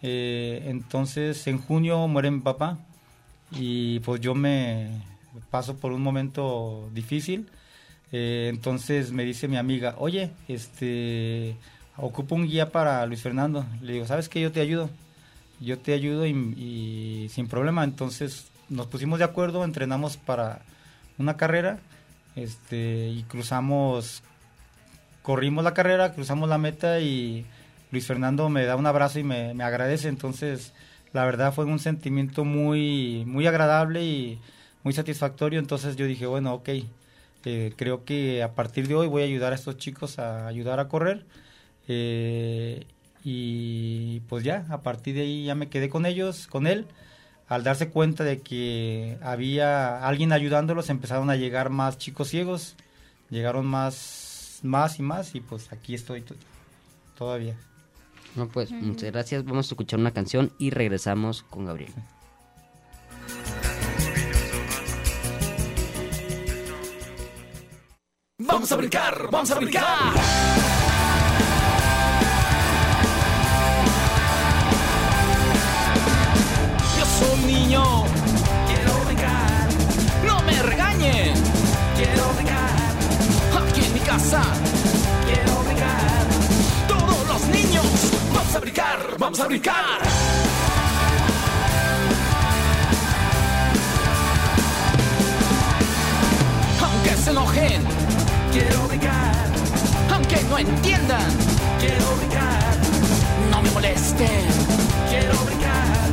Eh, 0.02 0.64
entonces, 0.66 1.46
en 1.46 1.58
junio 1.58 2.06
muere 2.08 2.30
mi 2.30 2.40
papá 2.40 2.78
y 3.50 4.00
pues 4.00 4.20
yo 4.20 4.35
me 4.35 4.90
paso 5.50 5.76
por 5.76 5.92
un 5.92 6.02
momento 6.02 6.88
difícil. 6.92 7.49
Eh, 8.12 8.49
entonces 8.52 9.10
me 9.12 9.25
dice 9.25 9.49
mi 9.49 9.56
amiga, 9.56 9.97
oye, 9.99 10.30
este, 10.49 11.56
ocupo 11.97 12.34
un 12.36 12.47
guía 12.47 12.71
para 12.71 13.04
Luis 13.06 13.23
Fernando. 13.23 13.67
Le 13.82 13.95
digo, 13.95 14.06
¿sabes 14.06 14.28
qué? 14.28 14.40
Yo 14.40 14.52
te 14.52 14.60
ayudo. 14.60 14.88
Yo 15.60 15.78
te 15.78 15.93
ayudo 15.95 16.26
y, 16.26 16.30
y 16.32 17.28
sin 17.30 17.49
problema. 17.49 17.82
Entonces 17.82 18.49
nos 18.69 18.86
pusimos 18.86 19.19
de 19.19 19.25
acuerdo, 19.25 19.64
entrenamos 19.64 20.17
para 20.17 20.60
una 21.19 21.36
carrera 21.36 21.78
este, 22.36 23.08
y 23.08 23.23
cruzamos, 23.25 24.23
corrimos 25.26 25.65
la 25.65 25.75
carrera, 25.75 26.12
cruzamos 26.12 26.49
la 26.49 26.56
meta 26.56 27.00
y 27.00 27.45
Luis 27.91 28.06
Fernando 28.06 28.49
me 28.49 28.65
da 28.65 28.76
un 28.76 28.86
abrazo 28.86 29.19
y 29.19 29.25
me, 29.25 29.54
me 29.54 29.65
agradece. 29.65 30.06
Entonces, 30.06 30.73
la 31.12 31.25
verdad 31.25 31.52
fue 31.52 31.65
un 31.65 31.80
sentimiento 31.80 32.45
muy, 32.45 33.25
muy 33.26 33.45
agradable 33.49 34.04
y 34.04 34.39
muy 34.84 34.93
satisfactorio. 34.93 35.58
Entonces 35.58 35.97
yo 35.97 36.06
dije, 36.06 36.26
bueno, 36.26 36.54
ok, 36.54 36.69
eh, 37.45 37.73
creo 37.75 38.04
que 38.04 38.45
a 38.45 38.54
partir 38.54 38.86
de 38.86 38.95
hoy 38.95 39.08
voy 39.08 39.23
a 39.23 39.25
ayudar 39.25 39.52
a 39.52 39.56
estos 39.56 39.76
chicos 39.78 40.21
a 40.21 40.47
ayudar 40.47 40.78
a 40.78 40.86
correr. 40.86 41.26
Eh, 41.89 42.86
y 43.25 44.21
pues 44.28 44.45
ya, 44.45 44.65
a 44.71 44.82
partir 44.82 45.17
de 45.17 45.23
ahí 45.23 45.45
ya 45.47 45.56
me 45.56 45.69
quedé 45.69 45.89
con 45.89 46.06
ellos, 46.06 46.47
con 46.47 46.69
él. 46.69 46.86
Al 47.49 47.65
darse 47.65 47.89
cuenta 47.89 48.23
de 48.23 48.43
que 48.43 49.19
había 49.23 50.06
alguien 50.06 50.32
ayudándolos, 50.32 50.89
empezaron 50.89 51.30
a 51.30 51.36
llegar 51.36 51.69
más 51.69 51.99
chicos 51.99 52.28
ciegos, 52.28 52.76
llegaron 53.28 53.67
más, 53.67 54.25
más 54.64 54.99
y 54.99 55.02
más, 55.02 55.34
y 55.34 55.40
pues 55.40 55.73
aquí 55.73 55.95
estoy 55.95 56.23
to- 56.23 56.34
todavía. 57.16 57.56
No, 58.34 58.49
pues 58.49 58.71
muchas 58.71 59.10
gracias. 59.12 59.45
Vamos 59.45 59.66
a 59.66 59.71
escuchar 59.75 59.99
una 59.99 60.10
canción 60.12 60.52
y 60.58 60.71
regresamos 60.71 61.42
con 61.42 61.64
Gabriel. 61.66 61.92
Vamos 68.38 68.71
a 68.73 68.76
brincar, 68.76 69.28
vamos 69.30 69.50
a 69.50 69.54
brincar. 69.56 70.14
Yo 76.99 77.04
soy 77.04 77.38
niño, 77.47 77.82
quiero 78.66 79.04
brincar. 79.06 79.69
No 80.25 80.42
me 80.42 80.62
regañen, 80.62 81.34
quiero 81.97 82.32
brincar. 82.34 82.65
Quiero 84.16 85.62
brincar. 85.62 86.26
Todos 86.88 87.28
los 87.28 87.48
niños, 87.48 87.84
vamos 88.32 88.54
a 88.54 88.60
brincar, 88.60 88.98
vamos 89.18 89.40
a 89.40 89.46
brincar. 89.46 90.00
Aunque 96.82 97.10
se 97.10 97.30
enojen, 97.30 97.82
quiero 98.52 98.88
brincar. 98.88 99.34
Aunque 100.10 100.42
no 100.48 100.58
entiendan, 100.58 101.30
quiero 101.78 102.16
brincar. 102.16 102.74
No 103.50 103.60
me 103.60 103.70
molesten, 103.72 104.46
quiero 105.10 105.38
brincar. 105.44 106.08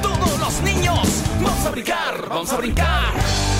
Todos 0.00 0.38
los 0.38 0.62
niños, 0.62 1.22
vamos 1.42 1.66
a 1.66 1.70
brincar, 1.70 2.26
vamos 2.26 2.52
a 2.52 2.56
brincar. 2.56 3.53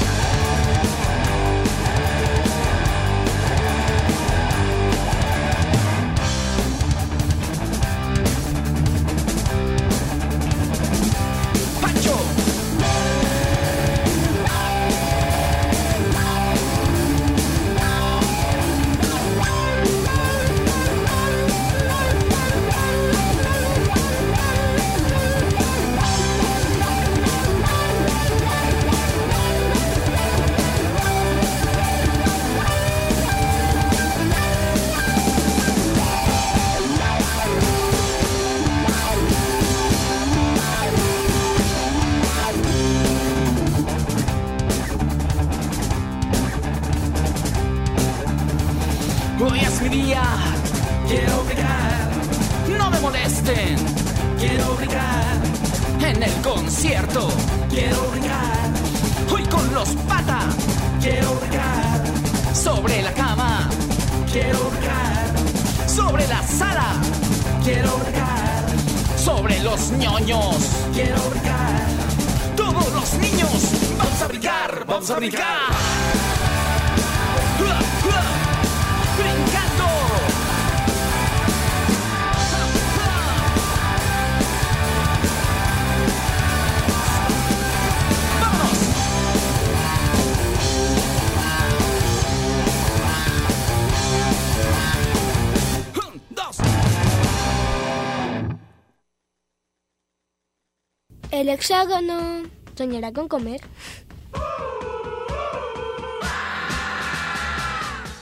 Hexágono 101.54 102.42
soñará 102.76 103.12
con 103.12 103.28
comer. 103.28 103.60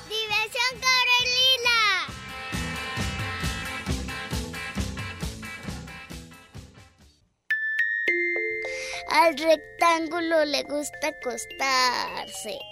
Diversión 0.09 0.73
Carolina. 0.87 1.79
Al 9.11 9.39
rectángulo 9.39 10.45
le 10.45 10.63
gusta 10.65 11.09
acostarse. 11.09 12.72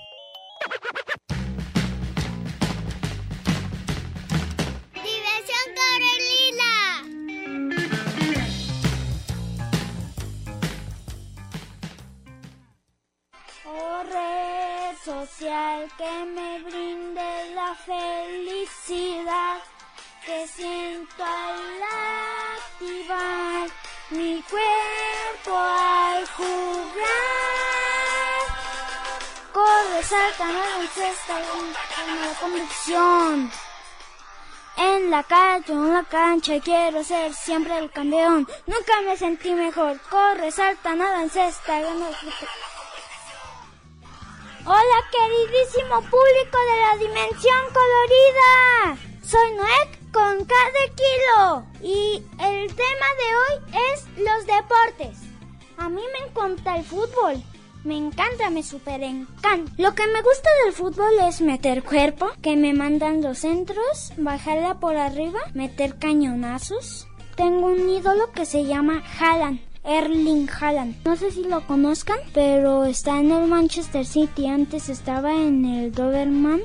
Social 15.04 15.88
que 15.96 16.24
me 16.26 16.60
brinde 16.60 17.54
la 17.54 17.74
felicidad 17.74 19.58
que 20.24 20.46
siento 20.46 21.24
al 21.24 21.82
activar 22.58 23.68
mi 24.10 24.42
cuerpo 24.42 25.56
al 25.56 26.26
jugar. 26.26 27.10
Corre, 29.52 30.02
salta, 30.02 30.46
no 30.46 30.86
cesta 30.94 31.34
con 31.50 32.20
la 32.20 32.34
convicción. 32.40 33.50
En 34.76 35.10
la 35.10 35.22
calle, 35.22 35.72
en 35.72 35.94
la 35.94 36.04
cancha, 36.04 36.60
quiero 36.60 37.02
ser 37.04 37.32
siempre 37.34 37.78
el 37.78 37.90
campeón. 37.90 38.46
Nunca 38.66 39.00
me 39.02 39.16
sentí 39.16 39.54
mejor. 39.54 39.98
Corre, 40.10 40.50
salta, 40.50 40.94
nada 40.94 41.22
en 41.22 41.30
cesta, 41.30 41.80
Hola 44.66 45.04
queridísimo 45.10 46.02
público 46.02 46.58
de 46.68 46.80
la 46.82 46.96
dimensión 46.98 47.60
colorida. 47.72 48.98
Soy 49.22 49.52
Noek 49.56 50.12
con 50.12 50.44
cada 50.44 50.82
kilo 50.94 51.64
y 51.82 52.22
el 52.38 52.66
tema 52.68 53.06
de 53.18 53.28
hoy 53.36 53.82
es 53.92 54.04
los 54.18 54.46
deportes. 54.46 55.18
A 55.78 55.88
mí 55.88 56.02
me 56.12 56.28
encanta 56.28 56.76
el 56.76 56.84
fútbol. 56.84 57.42
Me 57.84 57.96
encanta, 57.96 58.50
me 58.50 58.62
super 58.62 59.02
encanta. 59.02 59.72
Lo 59.78 59.94
que 59.94 60.06
me 60.08 60.20
gusta 60.20 60.50
del 60.64 60.74
fútbol 60.74 61.12
es 61.26 61.40
meter 61.40 61.82
cuerpo, 61.82 62.30
que 62.42 62.54
me 62.56 62.74
mandan 62.74 63.22
los 63.22 63.38
centros, 63.38 64.12
bajarla 64.18 64.78
por 64.78 64.96
arriba, 64.98 65.40
meter 65.54 65.98
cañonazos. 65.98 67.08
Tengo 67.34 67.68
un 67.68 67.88
ídolo 67.88 68.30
que 68.32 68.44
se 68.44 68.66
llama 68.66 69.02
Haaland. 69.18 69.69
Erling 69.84 70.48
Haaland. 70.48 70.96
No 71.04 71.16
sé 71.16 71.30
si 71.30 71.44
lo 71.44 71.66
conozcan, 71.66 72.18
pero 72.32 72.84
está 72.84 73.18
en 73.18 73.32
el 73.32 73.46
Manchester 73.48 74.06
City. 74.06 74.46
Antes 74.46 74.88
estaba 74.88 75.34
en 75.34 75.64
el 75.64 75.92
Doberman. 75.92 76.60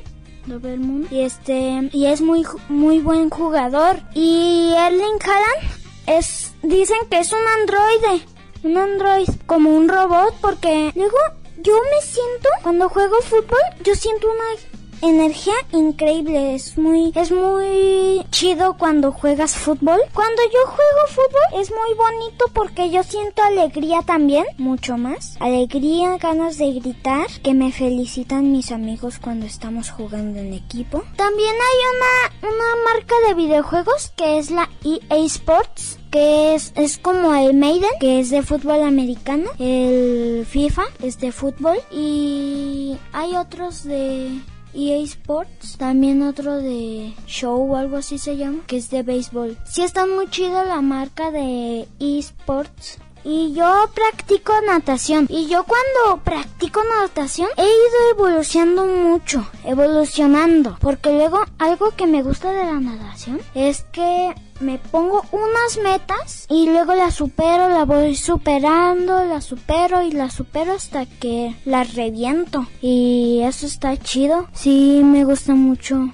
Doberman. 0.46 1.08
Y 1.12 1.22
este 1.22 1.90
y 1.92 2.06
es 2.06 2.22
muy 2.22 2.46
muy 2.70 3.00
buen 3.00 3.30
jugador. 3.30 4.02
Y 4.14 4.74
Erling 4.78 5.20
Haaland 5.24 5.72
es 6.08 6.54
dicen 6.62 6.98
que 7.10 7.20
es 7.20 7.32
un 7.32 7.40
androide, 7.60 8.26
un 8.64 8.78
android 8.78 9.30
como 9.46 9.72
un 9.72 9.90
robot 9.90 10.36
porque 10.42 10.92
luego 10.96 11.18
yo 11.58 11.74
me 11.74 12.06
siento 12.06 12.50
cuando 12.62 12.90
juego 12.90 13.16
fútbol, 13.22 13.60
yo 13.84 13.96
siento 13.96 14.28
una 14.28 14.62
energía 15.10 15.54
increíble, 15.72 16.56
es 16.56 16.78
muy 16.78 17.12
es 17.16 17.32
muy 17.32 18.26
chido 18.32 18.76
cuando 18.78 19.12
juegas 19.12 19.56
fútbol. 19.56 20.00
Cuando 20.14 20.42
yo 20.54 20.60
juego 20.66 21.08
fútbol 21.08 21.62
es 21.62 21.72
muy 21.72 21.94
bonito 21.96 22.46
porque 22.54 22.90
yo 22.90 23.04
siento 23.04 23.42
alegría 23.44 24.02
también, 24.02 24.46
mucho 24.58 24.98
más. 24.98 25.38
Alegría, 25.40 26.18
ganas 26.18 26.58
de 26.58 26.74
gritar, 26.74 27.28
que 27.44 27.54
me 27.54 27.72
felicitan 27.72 28.52
mis 28.52 28.72
amigos 28.72 29.20
cuando 29.20 29.46
estamos 29.46 29.90
jugando 29.90 30.40
en 30.40 30.54
equipo. 30.54 31.04
También 31.16 31.54
hay 31.54 31.80
una 31.96 32.50
una 32.54 32.94
marca 32.94 33.16
de 33.28 33.34
videojuegos 33.34 34.12
que 34.16 34.38
es 34.38 34.52
la 34.52 34.70
EA 34.84 35.18
Sports 35.26 36.00
que 36.12 36.56
es, 36.56 36.72
es 36.78 36.98
como 36.98 37.36
el 37.36 37.56
Maiden, 37.56 37.90
que 38.00 38.22
es 38.22 38.30
de 38.30 38.42
fútbol 38.42 38.84
americano, 38.84 39.50
el 39.60 40.46
FIFA 40.48 40.84
es 41.04 41.20
de 41.20 41.34
fútbol 41.34 41.78
y 41.92 42.98
hay 43.12 43.36
otros 43.36 43.84
de 43.84 44.40
EA 44.76 44.98
Sports, 45.04 45.78
también 45.78 46.22
otro 46.22 46.58
de 46.58 47.14
Show 47.26 47.72
o 47.72 47.76
algo 47.76 47.98
así 47.98 48.18
se 48.18 48.38
llama, 48.38 48.64
que 48.68 48.78
es 48.78 48.90
de 48.90 49.04
béisbol. 49.04 49.58
Sí 49.66 49.82
está 49.82 50.06
muy 50.06 50.30
chido 50.30 50.64
la 50.64 50.82
marca 50.82 51.32
de 51.32 51.88
eSports. 52.00 53.00
Y 53.26 53.54
yo 53.54 53.90
practico 53.96 54.54
natación. 54.68 55.26
Y 55.30 55.48
yo 55.48 55.66
cuando 55.66 56.24
practico 56.24 56.82
natación 57.02 57.50
he 57.58 57.64
ido 57.64 58.12
evolucionando 58.12 58.86
mucho. 58.86 59.48
Evolucionando. 59.66 60.78
Porque 60.80 61.12
luego 61.12 61.40
algo 61.58 61.90
que 61.92 62.06
me 62.06 62.22
gusta 62.22 62.52
de 62.52 62.66
la 62.66 62.80
natación 62.80 63.42
es 63.56 63.84
que 63.92 64.36
me 64.60 64.78
pongo 64.78 65.26
unas 65.32 65.78
metas 65.84 66.46
y 66.50 66.70
luego 66.70 66.94
las 66.94 67.16
supero, 67.16 67.68
la 67.70 67.84
voy 67.84 68.16
superando, 68.16 69.26
la 69.26 69.42
supero 69.42 70.02
y 70.04 70.12
la 70.12 70.30
supero 70.30 70.74
hasta 70.74 71.06
que 71.06 71.56
la 71.66 71.84
reviento. 71.84 72.68
Y 72.80 73.42
eso 73.44 73.66
está 73.66 73.98
chido. 73.98 74.48
Sí, 74.54 75.02
me 75.04 75.26
gusta 75.26 75.56
mucho. 75.56 76.12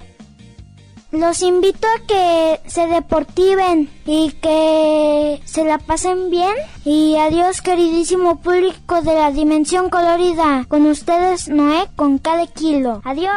Los 1.12 1.42
invito 1.42 1.86
a 1.86 2.06
que 2.06 2.60
se 2.66 2.86
deportiven 2.86 3.90
y 4.06 4.32
que 4.32 5.42
se 5.44 5.62
la 5.62 5.76
pasen 5.76 6.30
bien. 6.30 6.54
Y 6.86 7.16
adiós 7.16 7.60
queridísimo 7.60 8.40
público 8.40 9.02
de 9.02 9.14
la 9.14 9.30
dimensión 9.30 9.90
colorida. 9.90 10.64
Con 10.68 10.86
ustedes 10.86 11.48
Noé 11.48 11.86
con 11.96 12.16
cada 12.16 12.46
kilo. 12.46 13.02
Adiós. 13.04 13.36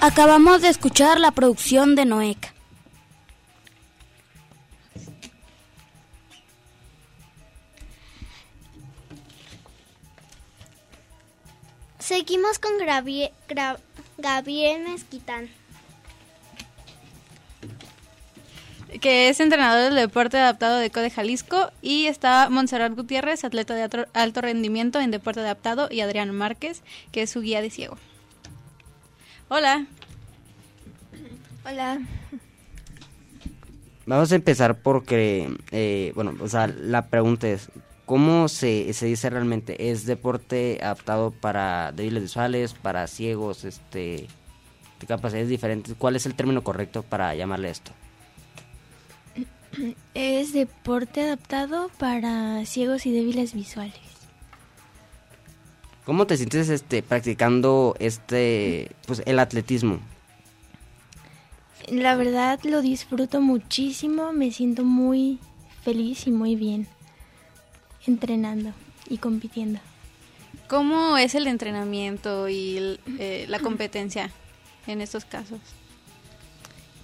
Acabamos 0.00 0.62
de 0.62 0.68
escuchar 0.68 1.18
la 1.20 1.30
producción 1.32 1.94
de 1.94 2.04
Noek. 2.04 2.52
Seguimos 11.98 12.58
con 12.58 12.72
Gravie- 12.78 13.32
Gra- 13.48 13.78
Gabriel 14.18 14.82
Mezquitán. 14.84 15.48
que 19.02 19.28
es 19.28 19.38
entrenador 19.38 19.84
del 19.92 19.96
deporte 19.96 20.38
adaptado 20.38 20.78
de 20.78 20.90
CODE 20.90 21.10
Jalisco, 21.10 21.70
y 21.82 22.06
está 22.06 22.48
Montserrat 22.48 22.94
Gutiérrez, 22.94 23.44
atleta 23.44 23.74
de 23.74 24.06
alto 24.14 24.40
rendimiento 24.40 24.98
en 24.98 25.10
deporte 25.10 25.40
adaptado, 25.40 25.88
y 25.90 26.00
Adrián 26.00 26.34
Márquez, 26.34 26.82
que 27.12 27.20
es 27.22 27.30
su 27.30 27.42
guía 27.42 27.60
de 27.60 27.68
ciego. 27.68 27.98
Hola. 29.50 29.86
Hola. 31.64 32.00
Vamos 34.06 34.32
a 34.32 34.34
empezar 34.34 34.80
porque, 34.82 35.54
eh, 35.70 36.12
bueno, 36.14 36.34
o 36.40 36.48
sea, 36.48 36.66
la 36.66 37.08
pregunta 37.08 37.48
es, 37.48 37.70
¿cómo 38.04 38.48
se, 38.48 38.92
se 38.92 39.06
dice 39.06 39.30
realmente? 39.30 39.90
¿Es 39.90 40.06
deporte 40.06 40.78
adaptado 40.82 41.30
para 41.30 41.92
débiles 41.92 42.22
visuales, 42.22 42.74
para 42.74 43.06
ciegos, 43.06 43.64
este, 43.64 44.28
de 45.00 45.06
capacidades 45.06 45.48
diferentes? 45.48 45.94
¿Cuál 45.98 46.16
es 46.16 46.26
el 46.26 46.34
término 46.34 46.62
correcto 46.62 47.02
para 47.02 47.34
llamarle 47.34 47.70
esto? 47.70 47.92
Es 50.14 50.52
deporte 50.52 51.22
adaptado 51.22 51.90
para 51.98 52.64
ciegos 52.66 53.06
y 53.06 53.12
débiles 53.12 53.54
visuales. 53.54 54.07
¿Cómo 56.08 56.26
te 56.26 56.38
sientes 56.38 56.70
este, 56.70 57.02
practicando 57.02 57.94
este, 57.98 58.92
pues, 59.06 59.20
el 59.26 59.38
atletismo? 59.38 60.00
La 61.88 62.16
verdad 62.16 62.58
lo 62.62 62.80
disfruto 62.80 63.42
muchísimo, 63.42 64.32
me 64.32 64.50
siento 64.50 64.84
muy 64.84 65.38
feliz 65.84 66.26
y 66.26 66.30
muy 66.30 66.56
bien 66.56 66.86
entrenando 68.06 68.72
y 69.10 69.18
compitiendo. 69.18 69.80
¿Cómo 70.66 71.18
es 71.18 71.34
el 71.34 71.46
entrenamiento 71.46 72.48
y 72.48 72.98
eh, 73.18 73.44
la 73.46 73.58
competencia 73.58 74.30
en 74.86 75.02
estos 75.02 75.26
casos? 75.26 75.60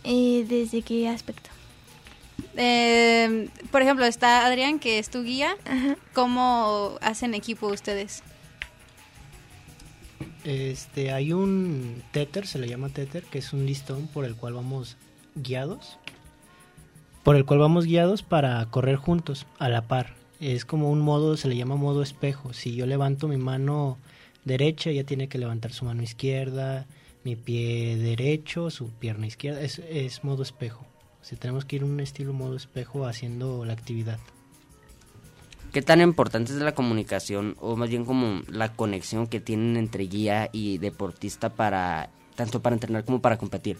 Eh, 0.05 0.47
¿Desde 0.49 0.81
qué 0.81 1.11
aspecto? 1.11 1.51
Eh, 2.57 3.51
por 3.71 3.83
ejemplo, 3.83 4.07
está 4.07 4.47
Adrián, 4.47 4.79
que 4.79 4.99
es 4.99 5.11
tu 5.11 5.25
guía. 5.25 5.59
¿Cómo 6.15 6.97
hacen 7.03 7.35
equipo 7.35 7.67
ustedes? 7.67 8.23
Este, 10.45 11.11
hay 11.11 11.33
un 11.33 12.03
tether, 12.13 12.47
se 12.47 12.59
le 12.59 12.69
llama 12.69 12.91
tether, 12.91 13.25
que 13.25 13.39
es 13.39 13.53
un 13.53 13.65
listón 13.65 14.07
por 14.09 14.25
el 14.25 14.37
cual 14.37 14.55
vamos 14.55 14.97
guiados. 15.35 15.99
Por 17.23 17.37
el 17.37 17.47
cual 17.47 17.61
vamos 17.61 17.87
guiados 17.87 18.23
para 18.23 18.65
correr 18.67 18.97
juntos, 18.97 19.47
a 19.59 19.71
la 19.71 19.83
par. 19.89 20.15
Es 20.41 20.67
como 20.67 20.91
un 20.91 21.01
modo, 21.01 21.39
se 21.39 21.49
le 21.49 21.57
llama 21.57 21.77
modo 21.77 22.03
espejo. 22.03 22.53
Si 22.53 22.75
yo 22.75 22.85
levanto 22.85 23.29
mi 23.29 23.39
mano 23.39 23.97
derecha, 24.45 24.91
ella 24.91 25.05
tiene 25.05 25.29
que 25.29 25.39
levantar 25.39 25.73
su 25.73 25.87
mano 25.87 26.03
izquierda, 26.03 26.87
mi 27.25 27.37
pie 27.37 27.97
derecho, 27.97 28.69
su 28.69 28.91
pierna 28.91 29.27
izquierda. 29.27 29.63
Es, 29.63 29.79
es 29.79 30.23
modo 30.25 30.43
espejo. 30.43 30.85
O 31.33 31.37
tenemos 31.37 31.65
que 31.65 31.77
ir 31.77 31.83
en 31.83 31.91
un 31.91 32.01
estilo 32.01 32.35
modo 32.35 32.55
espejo 32.55 33.07
haciendo 33.07 33.65
la 33.65 33.73
actividad. 33.73 34.19
¿Qué 35.75 35.83
tan 35.83 36.01
importante 36.01 36.53
es 36.53 36.59
la 36.61 36.73
comunicación 36.73 37.57
o 37.59 37.75
más 37.75 37.91
bien 37.91 38.05
como 38.05 38.43
la 38.47 38.75
conexión 38.75 39.27
que 39.27 39.41
tienen 39.41 39.77
entre 39.77 40.05
guía 40.05 40.49
y 40.53 40.79
deportista 40.79 41.49
para 41.49 42.11
tanto 42.37 42.63
para 42.63 42.77
entrenar 42.77 43.05
como 43.05 43.21
para 43.21 43.39
competir? 43.39 43.79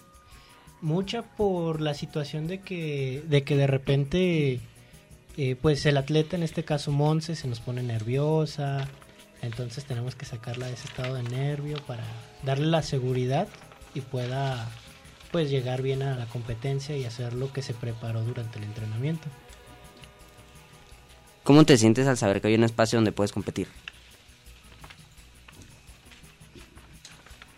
Mucha 0.81 1.23
por 1.23 1.81
la 1.81 1.95
situación 1.95 2.49
de 2.49 2.59
que 2.63 3.23
de 3.29 3.45
que 3.45 3.57
de 3.57 3.69
repente 3.69 4.61
eh, 5.37 5.55
pues 5.63 5.87
el 5.87 5.97
atleta 5.97 6.35
en 6.35 6.43
este 6.43 6.65
caso 6.65 6.91
Monse 6.91 7.37
se 7.37 7.47
nos 7.47 7.61
pone 7.61 7.85
nerviosa, 7.85 8.89
entonces 9.41 9.85
tenemos 9.85 10.17
que 10.17 10.25
sacarla 10.25 10.67
de 10.67 10.73
ese 10.73 10.89
estado 10.89 11.15
de 11.15 11.23
nervio 11.23 11.77
para 11.87 12.03
darle 12.43 12.67
la 12.67 12.83
seguridad 12.83 13.47
y 13.95 14.01
pueda 14.01 14.69
pues 15.31 15.49
llegar 15.49 15.81
bien 15.81 16.03
a 16.03 16.17
la 16.17 16.27
competencia 16.27 16.97
y 16.97 17.05
hacer 17.05 17.35
lo 17.35 17.53
que 17.53 17.63
se 17.63 17.73
preparó 17.73 18.25
durante 18.25 18.59
el 18.59 18.65
entrenamiento. 18.65 19.29
¿Cómo 21.45 21.65
te 21.65 21.77
sientes 21.77 22.07
al 22.07 22.17
saber 22.17 22.41
que 22.41 22.49
hay 22.49 22.55
un 22.55 22.65
espacio 22.65 22.97
donde 22.97 23.13
puedes 23.13 23.33
competir? 23.33 23.69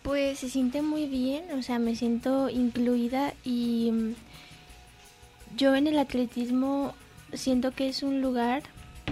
Pues 0.03 0.41
se 0.41 0.51
siente 0.51 0.83
muy 0.83 1.07
bien, 1.07 1.45
o 1.57 1.63
sea, 1.63 1.79
me 1.79 1.95
siento 1.95 2.51
incluida 2.51 3.33
y 3.45 3.91
mm, 3.93 4.15
yo 5.57 5.77
en 5.77 5.87
el 5.87 5.99
atletismo 6.01 6.95
siento 7.33 7.71
que 7.71 7.89
es 7.89 8.03
un 8.03 8.21
lugar 8.21 8.65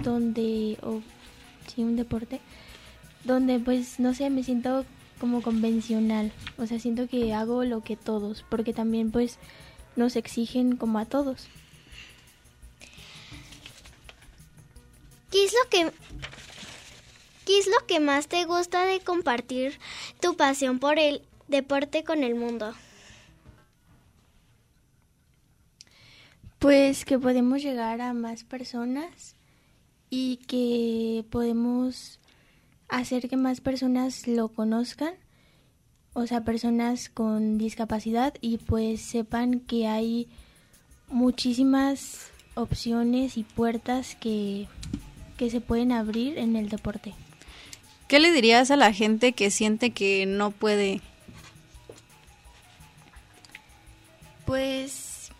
donde, 0.03 0.77
o 0.81 1.01
sí, 1.73 1.81
un 1.81 1.95
deporte, 1.95 2.41
donde 3.23 3.59
pues 3.59 3.99
no 3.99 4.13
sé, 4.13 4.29
me 4.29 4.43
siento 4.43 4.85
como 5.21 5.41
convencional, 5.41 6.33
o 6.57 6.65
sea, 6.67 6.79
siento 6.79 7.07
que 7.07 7.33
hago 7.33 7.63
lo 7.63 7.81
que 7.81 7.95
todos, 7.95 8.43
porque 8.49 8.73
también 8.73 9.11
pues 9.11 9.39
nos 9.95 10.17
exigen 10.17 10.75
como 10.75 10.99
a 10.99 11.05
todos. 11.05 11.47
¿Qué 15.35 15.43
es 15.43 15.51
lo 15.51 15.69
que 15.69 15.91
¿Qué 17.45 17.59
es 17.59 17.67
lo 17.67 17.85
que 17.87 17.99
más 17.99 18.29
te 18.29 18.45
gusta 18.45 18.85
de 18.85 19.01
compartir 19.01 19.77
tu 20.21 20.37
pasión 20.37 20.79
por 20.79 20.97
el 20.97 21.23
deporte 21.49 22.05
con 22.05 22.23
el 22.23 22.35
mundo? 22.35 22.73
Pues 26.57 27.03
que 27.03 27.19
podemos 27.19 27.61
llegar 27.61 27.99
a 27.99 28.13
más 28.13 28.45
personas 28.45 29.35
y 30.09 30.37
que 30.37 31.25
podemos 31.31 32.21
hacer 32.87 33.27
que 33.27 33.35
más 33.35 33.59
personas 33.59 34.29
lo 34.29 34.47
conozcan, 34.47 35.15
o 36.13 36.27
sea, 36.27 36.45
personas 36.45 37.09
con 37.09 37.57
discapacidad 37.57 38.35
y 38.39 38.59
pues 38.59 39.01
sepan 39.01 39.59
que 39.59 39.85
hay 39.85 40.29
muchísimas 41.09 42.31
opciones 42.55 43.35
y 43.35 43.43
puertas 43.43 44.15
que 44.15 44.69
que 45.37 45.49
se 45.49 45.61
pueden 45.61 45.91
abrir 45.91 46.37
en 46.37 46.55
el 46.55 46.69
deporte. 46.69 47.13
¿Qué 48.07 48.19
le 48.19 48.31
dirías 48.31 48.69
a 48.71 48.75
la 48.75 48.93
gente 48.93 49.33
que 49.33 49.49
siente 49.49 49.91
que 49.91 50.25
no 50.25 50.51
puede? 50.51 51.01
Pues 54.45 55.31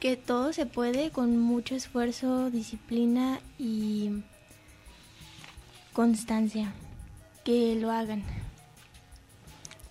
que 0.00 0.16
todo 0.16 0.52
se 0.52 0.66
puede 0.66 1.10
con 1.10 1.38
mucho 1.38 1.74
esfuerzo, 1.74 2.50
disciplina 2.50 3.40
y 3.58 4.22
constancia. 5.92 6.72
Que 7.44 7.76
lo 7.76 7.90
hagan. 7.90 8.24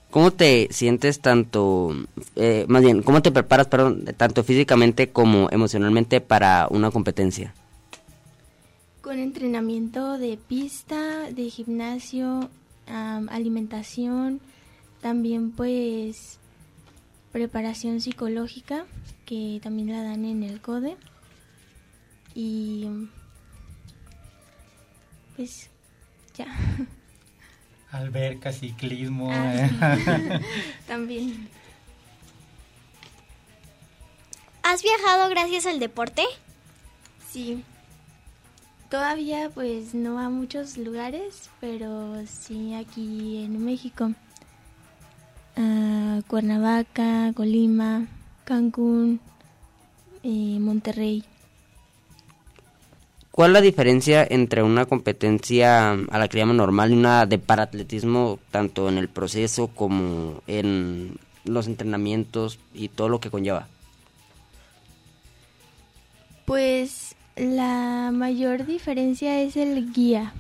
¿Cómo 0.10 0.30
te 0.32 0.67
sientes 0.72 1.22
tanto, 1.22 1.96
eh, 2.36 2.65
más 2.67 2.84
bien, 2.84 3.02
cómo 3.02 3.24
te 3.24 3.32
preparas, 3.32 3.65
perdón, 3.65 4.06
tanto 4.15 4.43
físicamente 4.43 5.10
como 5.10 5.50
emocionalmente 5.50 6.22
para 6.22 6.67
una 6.69 6.91
competencia? 6.91 7.54
Con 9.04 9.20
entrenamiento 9.20 10.18
de 10.18 10.38
pista, 10.38 11.30
de 11.30 11.50
gimnasio, 11.50 12.50
alimentación, 12.88 14.39
también 15.02 15.52
pues 15.52 16.39
preparación 17.34 18.00
psicológica 18.00 18.86
que 19.26 19.60
también 19.62 19.92
la 19.92 20.04
dan 20.04 20.24
en 20.24 20.44
el 20.44 20.62
CODE 20.62 20.96
y 22.34 22.88
pues 25.36 25.70
ya. 26.34 26.48
Alberca, 27.92 28.54
ciclismo. 28.54 29.30
Ah, 29.32 29.54
eh. 29.56 30.42
también. 30.88 31.50
¿Has 34.63 34.82
viajado 34.82 35.30
gracias 35.30 35.66
al 35.66 35.80
deporte? 35.80 36.24
Sí. 37.30 37.66
Todavía 38.93 39.49
pues 39.51 39.95
no 39.95 40.19
a 40.19 40.29
muchos 40.29 40.77
lugares, 40.77 41.49
pero 41.60 42.13
sí 42.27 42.75
aquí 42.75 43.43
en 43.43 43.65
México. 43.65 44.12
A 45.56 46.21
Cuernavaca, 46.27 47.34
Colima, 47.34 48.06
Cancún, 48.43 49.19
eh, 50.21 50.60
Monterrey. 50.60 51.23
¿Cuál 53.32 53.49
es 53.49 53.53
la 53.53 53.62
diferencia 53.62 54.27
entre 54.29 54.62
una 54.62 54.86
competencia 54.86 55.93
a 55.93 56.19
la 56.19 56.27
que 56.27 56.38
llaman 56.38 56.58
normal 56.58 56.91
y 56.91 56.93
una 56.93 57.25
de 57.25 57.39
paratletismo, 57.39 58.38
tanto 58.51 58.89
en 58.89 58.99
el 58.99 59.10
proceso 59.10 59.69
como 59.69 60.43
en 60.45 61.17
los 61.45 61.65
entrenamientos 61.65 62.60
y 62.75 62.89
todo 62.89 63.10
lo 63.10 63.19
que 63.19 63.32
conlleva? 63.32 63.67
Pues 66.45 67.12
la 67.36 68.12
mayor 68.13 68.65
diferencia 68.65 69.41
es 69.41 69.58
el 69.58 69.93
guía. 69.93 70.34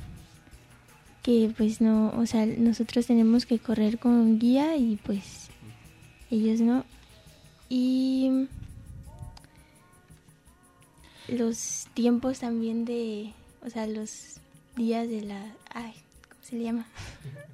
Que 1.21 1.53
pues 1.55 1.79
no, 1.79 2.13
o 2.17 2.25
sea, 2.25 2.45
nosotros 2.45 3.07
tenemos 3.07 3.45
que 3.45 3.59
correr 3.59 3.97
con 3.97 4.39
guía 4.39 4.75
y 4.75 4.97
pues 4.97 5.49
ellos 6.29 6.59
no. 6.59 6.83
Y 7.69 8.47
los 11.27 11.87
tiempos 11.93 12.39
también 12.39 12.85
de, 12.85 13.31
o 13.65 13.69
sea, 13.69 13.87
los 13.87 14.37
días 14.75 15.07
de 15.07 15.21
la, 15.21 15.41
ay, 15.73 15.93
¿cómo 16.29 16.43
se 16.43 16.55
le 16.57 16.63
llama? 16.63 16.85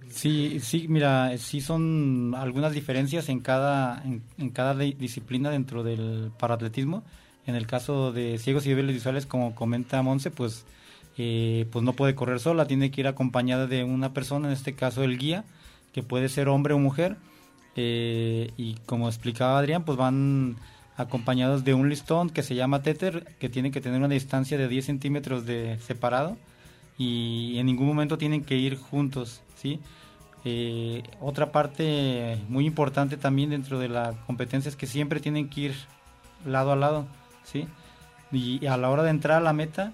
Sí, 0.10 0.60
sí, 0.62 0.88
mira, 0.88 1.38
sí 1.38 1.62
son 1.62 2.34
algunas 2.36 2.74
diferencias 2.74 3.30
en 3.30 3.40
cada, 3.40 4.04
en, 4.04 4.50
cada 4.50 4.74
disciplina 4.76 5.50
dentro 5.52 5.84
del 5.84 6.32
paratletismo. 6.40 7.04
En 7.50 7.56
el 7.56 7.66
caso 7.66 8.12
de 8.12 8.38
ciegos 8.38 8.66
y 8.68 8.70
débiles 8.70 8.94
visuales, 8.94 9.26
como 9.26 9.56
comenta 9.56 10.04
Monse, 10.04 10.30
pues, 10.30 10.66
eh, 11.18 11.66
pues 11.72 11.84
no 11.84 11.94
puede 11.94 12.14
correr 12.14 12.40
sola, 12.40 12.68
tiene 12.68 12.92
que 12.92 13.02
ir 13.02 13.08
acompañada 13.08 13.66
de 13.66 13.84
una 13.84 14.14
persona, 14.14 14.48
en 14.48 14.54
este 14.54 14.76
caso 14.76 15.04
el 15.04 15.18
guía, 15.18 15.46
que 15.92 16.04
puede 16.04 16.30
ser 16.30 16.48
hombre 16.48 16.76
o 16.76 16.80
mujer. 16.80 17.18
Eh, 17.76 18.52
y 18.56 18.76
como 18.86 19.08
explicaba 19.08 19.58
Adrián, 19.58 19.84
pues 19.84 19.98
van 19.98 20.58
acompañados 20.96 21.64
de 21.64 21.74
un 21.74 21.90
listón 21.90 22.30
que 22.30 22.44
se 22.44 22.54
llama 22.54 22.84
tether, 22.84 23.26
que 23.40 23.50
tiene 23.50 23.72
que 23.72 23.82
tener 23.82 23.98
una 23.98 24.10
distancia 24.10 24.58
de 24.58 24.68
10 24.68 24.86
centímetros 24.86 25.46
de 25.48 25.80
separado 25.80 26.38
y 27.00 27.58
en 27.58 27.66
ningún 27.66 27.88
momento 27.88 28.20
tienen 28.20 28.44
que 28.44 28.58
ir 28.58 28.78
juntos, 28.78 29.42
¿sí? 29.56 29.80
Eh, 30.46 31.02
otra 31.20 31.52
parte 31.52 32.38
muy 32.48 32.68
importante 32.68 33.18
también 33.18 33.50
dentro 33.50 33.80
de 33.80 33.90
la 33.90 34.14
competencia 34.28 34.70
es 34.70 34.76
que 34.76 34.86
siempre 34.86 35.20
tienen 35.20 35.50
que 35.50 35.62
ir 35.62 35.76
lado 36.46 36.72
a 36.72 36.76
lado, 36.76 37.08
¿sí? 37.52 37.68
Y 38.32 38.66
a 38.68 38.78
la 38.78 38.90
hora 38.90 39.04
de 39.04 39.10
entrar 39.10 39.38
a 39.38 39.42
la 39.42 39.54
meta, 39.54 39.92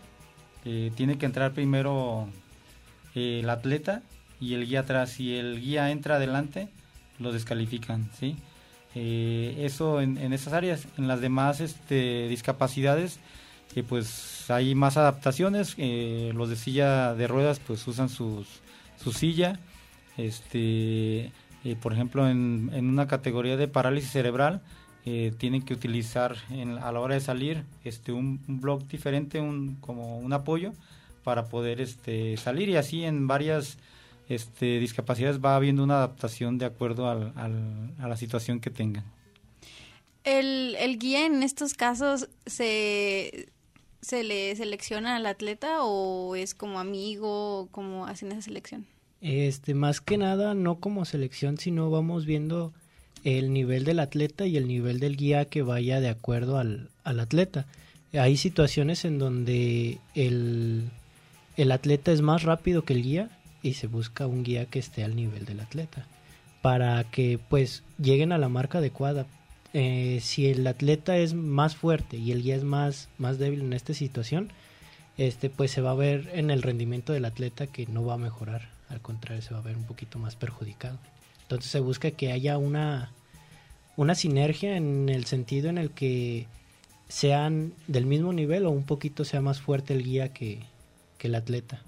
eh, 0.66 0.92
tiene 0.96 1.18
que 1.18 1.26
entrar 1.26 1.54
primero 1.54 2.28
eh, 3.16 3.40
el 3.42 3.50
atleta 3.50 4.02
y 4.40 4.54
el 4.54 4.68
guía 4.68 4.82
atrás. 4.82 5.12
Si 5.12 5.36
el 5.36 5.62
guía 5.62 5.90
entra 5.92 6.16
adelante, 6.16 6.70
lo 7.20 7.32
descalifican, 7.32 8.10
¿sí? 8.20 8.36
Eh, 8.94 9.56
eso 9.60 10.02
en, 10.02 10.18
en, 10.18 10.34
esas 10.34 10.54
áreas. 10.54 10.88
En 10.98 11.08
las 11.08 11.22
demás 11.22 11.62
este, 11.62 12.28
discapacidades, 12.28 13.20
eh, 13.76 13.84
pues 13.84 14.50
hay 14.50 14.76
más 14.76 14.98
adaptaciones. 14.98 15.78
Los 15.78 16.50
de 16.50 16.56
silla 16.58 17.16
de 17.16 17.28
ruedas, 17.28 17.60
pues 17.60 17.88
usan 17.88 18.10
sus, 18.10 18.48
su 19.02 19.14
silla. 19.14 19.60
Este, 20.18 21.32
por 21.82 21.94
ejemplo, 21.94 22.30
en, 22.30 22.70
en, 22.74 22.90
una 22.90 23.08
categoría 23.08 23.58
de 23.58 23.68
parálisis 23.68 24.12
cerebral, 24.12 24.62
eh, 25.06 25.32
tienen 25.38 25.62
que 25.62 25.74
utilizar 25.74 26.36
en, 26.50 26.78
a 26.78 26.92
la 26.92 27.00
hora 27.00 27.16
de 27.16 27.22
salir 27.22 27.64
este, 27.84 28.12
un, 28.12 28.42
un 28.48 28.60
blog 28.60 28.88
diferente, 28.88 29.40
un, 29.40 29.76
como 29.76 30.18
un 30.18 30.34
apoyo 30.34 30.74
para 31.24 31.46
poder 31.46 31.80
este, 31.82 32.38
salir 32.38 32.70
y 32.70 32.76
así 32.76 33.04
en 33.04 33.28
varias 33.28 33.78
este, 34.30 34.80
discapacidades 34.80 35.40
va 35.44 35.56
habiendo 35.56 35.84
una 35.84 35.98
adaptación 35.98 36.58
de 36.58 36.66
acuerdo 36.66 37.10
al, 37.10 37.34
al, 37.36 37.94
a 38.00 38.08
la 38.08 38.18
situación 38.18 38.60
que 38.60 38.70
tengan. 38.70 39.04
El, 40.24 40.76
el 40.80 40.98
guía 40.98 41.26
en 41.26 41.44
estos 41.44 41.76
casos 41.76 42.30
se, 42.48 43.50
se 44.02 44.24
le 44.24 44.56
selecciona 44.56 45.16
al 45.16 45.26
atleta 45.28 45.84
o 45.84 46.36
es 46.36 46.56
como 46.56 46.80
amigo, 46.80 47.68
como 47.72 48.08
hacen 48.08 48.32
esa 48.32 48.42
selección? 48.42 48.88
Este, 49.22 49.74
más 49.74 50.02
que 50.02 50.18
nada, 50.18 50.54
no 50.54 50.80
como 50.80 51.06
selección, 51.06 51.58
sino 51.58 51.90
vamos 51.90 52.26
viendo 52.26 52.74
el 53.26 53.52
nivel 53.52 53.84
del 53.84 54.00
atleta 54.00 54.46
y 54.46 54.56
el 54.56 54.68
nivel 54.68 55.00
del 55.00 55.18
guía 55.18 55.46
que 55.46 55.64
vaya 55.64 56.00
de 56.00 56.10
acuerdo 56.10 56.58
al, 56.58 56.90
al 57.04 57.20
atleta. 57.20 57.66
Hay 58.14 58.38
situaciones 58.38 59.04
en 59.04 59.20
donde 59.20 59.98
el, 60.14 60.84
el 61.58 61.72
atleta 61.72 62.12
es 62.12 62.22
más 62.22 62.44
rápido 62.44 62.84
que 62.84 62.94
el 62.94 63.04
guía 63.04 63.30
y 63.64 63.74
se 63.74 63.88
busca 63.88 64.28
un 64.28 64.44
guía 64.44 64.68
que 64.68 64.80
esté 64.80 65.04
al 65.04 65.16
nivel 65.16 65.46
del 65.46 65.60
atleta 65.60 66.06
para 66.62 67.04
que 67.04 67.40
pues 67.50 67.84
lleguen 67.98 68.32
a 68.32 68.38
la 68.38 68.48
marca 68.48 68.78
adecuada. 68.78 69.26
Eh, 69.74 70.20
si 70.22 70.48
el 70.48 70.66
atleta 70.68 71.18
es 71.18 71.34
más 71.34 71.76
fuerte 71.76 72.18
y 72.18 72.32
el 72.32 72.44
guía 72.44 72.56
es 72.56 72.64
más, 72.64 73.10
más 73.18 73.40
débil 73.40 73.62
en 73.62 73.74
esta 73.74 73.94
situación, 73.96 74.52
este 75.18 75.50
pues 75.50 75.72
se 75.72 75.82
va 75.82 75.92
a 75.92 75.96
ver 75.96 76.30
en 76.34 76.52
el 76.52 76.62
rendimiento 76.62 77.12
del 77.12 77.26
atleta 77.26 77.68
que 77.68 77.88
no 77.88 78.06
va 78.06 78.14
a 78.14 78.18
mejorar, 78.18 78.70
al 78.90 79.02
contrario 79.02 79.42
se 79.42 79.54
va 79.54 79.60
a 79.60 79.64
ver 79.64 79.78
un 79.78 79.86
poquito 79.86 80.20
más 80.20 80.36
perjudicado. 80.36 81.00
Entonces 81.46 81.72
se 81.72 81.80
busca 81.80 82.10
que 82.10 82.32
haya 82.32 82.58
una, 82.58 83.12
una 83.98 84.16
sinergia 84.16 84.78
en 84.78 85.10
el 85.10 85.26
sentido 85.26 85.70
en 85.70 85.78
el 85.78 85.92
que 85.92 86.48
sean 87.08 87.74
del 87.88 88.08
mismo 88.08 88.34
nivel 88.34 88.66
o 88.66 88.72
un 88.72 88.84
poquito 88.84 89.26
sea 89.26 89.42
más 89.42 89.62
fuerte 89.62 89.94
el 89.94 90.04
guía 90.04 90.34
que, 90.34 90.64
que 91.20 91.28
el 91.28 91.36
atleta. 91.36 91.82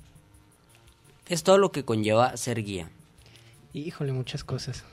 Es 1.28 1.41
todo 1.41 1.58
lo 1.58 1.72
que 1.72 1.84
conlleva 1.84 2.38
ser 2.38 2.63
guía. 2.63 2.89
Híjole, 3.74 4.12
muchas 4.13 4.43
cosas. 4.43 4.86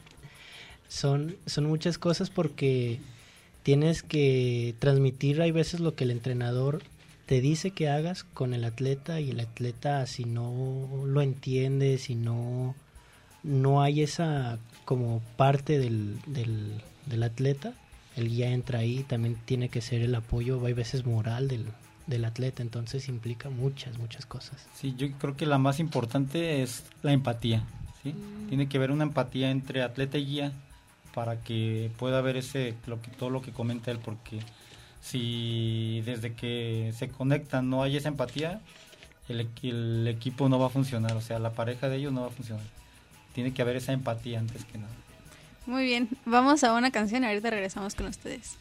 son, 0.88 1.36
son 1.46 1.64
muchas 1.64 1.96
cosas 1.96 2.28
porque 2.28 3.00
tienes 3.62 4.02
que 4.02 4.74
transmitir, 4.80 5.40
hay 5.40 5.50
veces 5.50 5.80
lo 5.80 5.94
que 5.94 6.04
el 6.04 6.10
entrenador 6.10 6.82
te 7.26 7.40
dice 7.40 7.70
que 7.70 7.88
hagas 7.88 8.24
con 8.24 8.52
el 8.52 8.64
atleta 8.64 9.20
y 9.20 9.30
el 9.30 9.40
atleta 9.40 10.06
si 10.06 10.24
no 10.24 11.04
lo 11.06 11.22
entiende, 11.22 11.96
si 11.98 12.14
no, 12.14 12.74
no 13.42 13.82
hay 13.82 14.02
esa 14.02 14.58
como 14.84 15.20
parte 15.36 15.78
del, 15.78 16.18
del, 16.26 16.80
del 17.06 17.22
atleta, 17.22 17.72
el 18.16 18.28
guía 18.28 18.50
entra 18.50 18.80
ahí, 18.80 19.04
también 19.04 19.36
tiene 19.44 19.68
que 19.68 19.80
ser 19.80 20.02
el 20.02 20.14
apoyo, 20.14 20.64
hay 20.66 20.72
veces 20.72 21.06
moral 21.06 21.48
del, 21.48 21.66
del 22.06 22.24
atleta, 22.24 22.62
entonces 22.62 23.08
implica 23.08 23.50
muchas, 23.50 23.98
muchas 23.98 24.26
cosas. 24.26 24.66
Sí, 24.74 24.94
yo 24.96 25.10
creo 25.18 25.36
que 25.36 25.46
la 25.46 25.58
más 25.58 25.80
importante 25.80 26.62
es 26.62 26.84
la 27.02 27.12
empatía, 27.12 27.64
¿sí? 28.02 28.12
Mm. 28.12 28.48
Tiene 28.48 28.68
que 28.68 28.76
haber 28.76 28.90
una 28.90 29.04
empatía 29.04 29.50
entre 29.50 29.82
atleta 29.82 30.18
y 30.18 30.26
guía 30.26 30.52
para 31.14 31.40
que 31.40 31.90
pueda 31.98 32.18
haber 32.18 32.36
ese, 32.36 32.74
lo 32.86 33.00
que, 33.00 33.10
todo 33.10 33.30
lo 33.30 33.42
que 33.42 33.52
comenta 33.52 33.90
él, 33.90 33.98
porque 33.98 34.40
si 35.00 36.02
desde 36.04 36.34
que 36.34 36.92
se 36.96 37.08
conectan 37.08 37.70
no 37.70 37.82
hay 37.82 37.96
esa 37.96 38.08
empatía, 38.08 38.60
el, 39.28 39.48
el 39.62 40.08
equipo 40.08 40.48
no 40.48 40.58
va 40.58 40.66
a 40.66 40.70
funcionar, 40.70 41.16
o 41.16 41.20
sea, 41.20 41.38
la 41.38 41.52
pareja 41.52 41.88
de 41.88 41.96
ellos 41.96 42.12
no 42.12 42.22
va 42.22 42.28
a 42.28 42.30
funcionar. 42.30 42.81
Tiene 43.32 43.52
que 43.52 43.62
haber 43.62 43.76
esa 43.76 43.92
empatía 43.92 44.38
antes 44.38 44.64
que 44.64 44.78
nada. 44.78 44.92
Muy 45.66 45.84
bien, 45.84 46.08
vamos 46.24 46.64
a 46.64 46.74
una 46.74 46.90
canción 46.90 47.22
y 47.22 47.26
ahorita 47.26 47.50
regresamos 47.50 47.94
con 47.94 48.06
ustedes. 48.06 48.56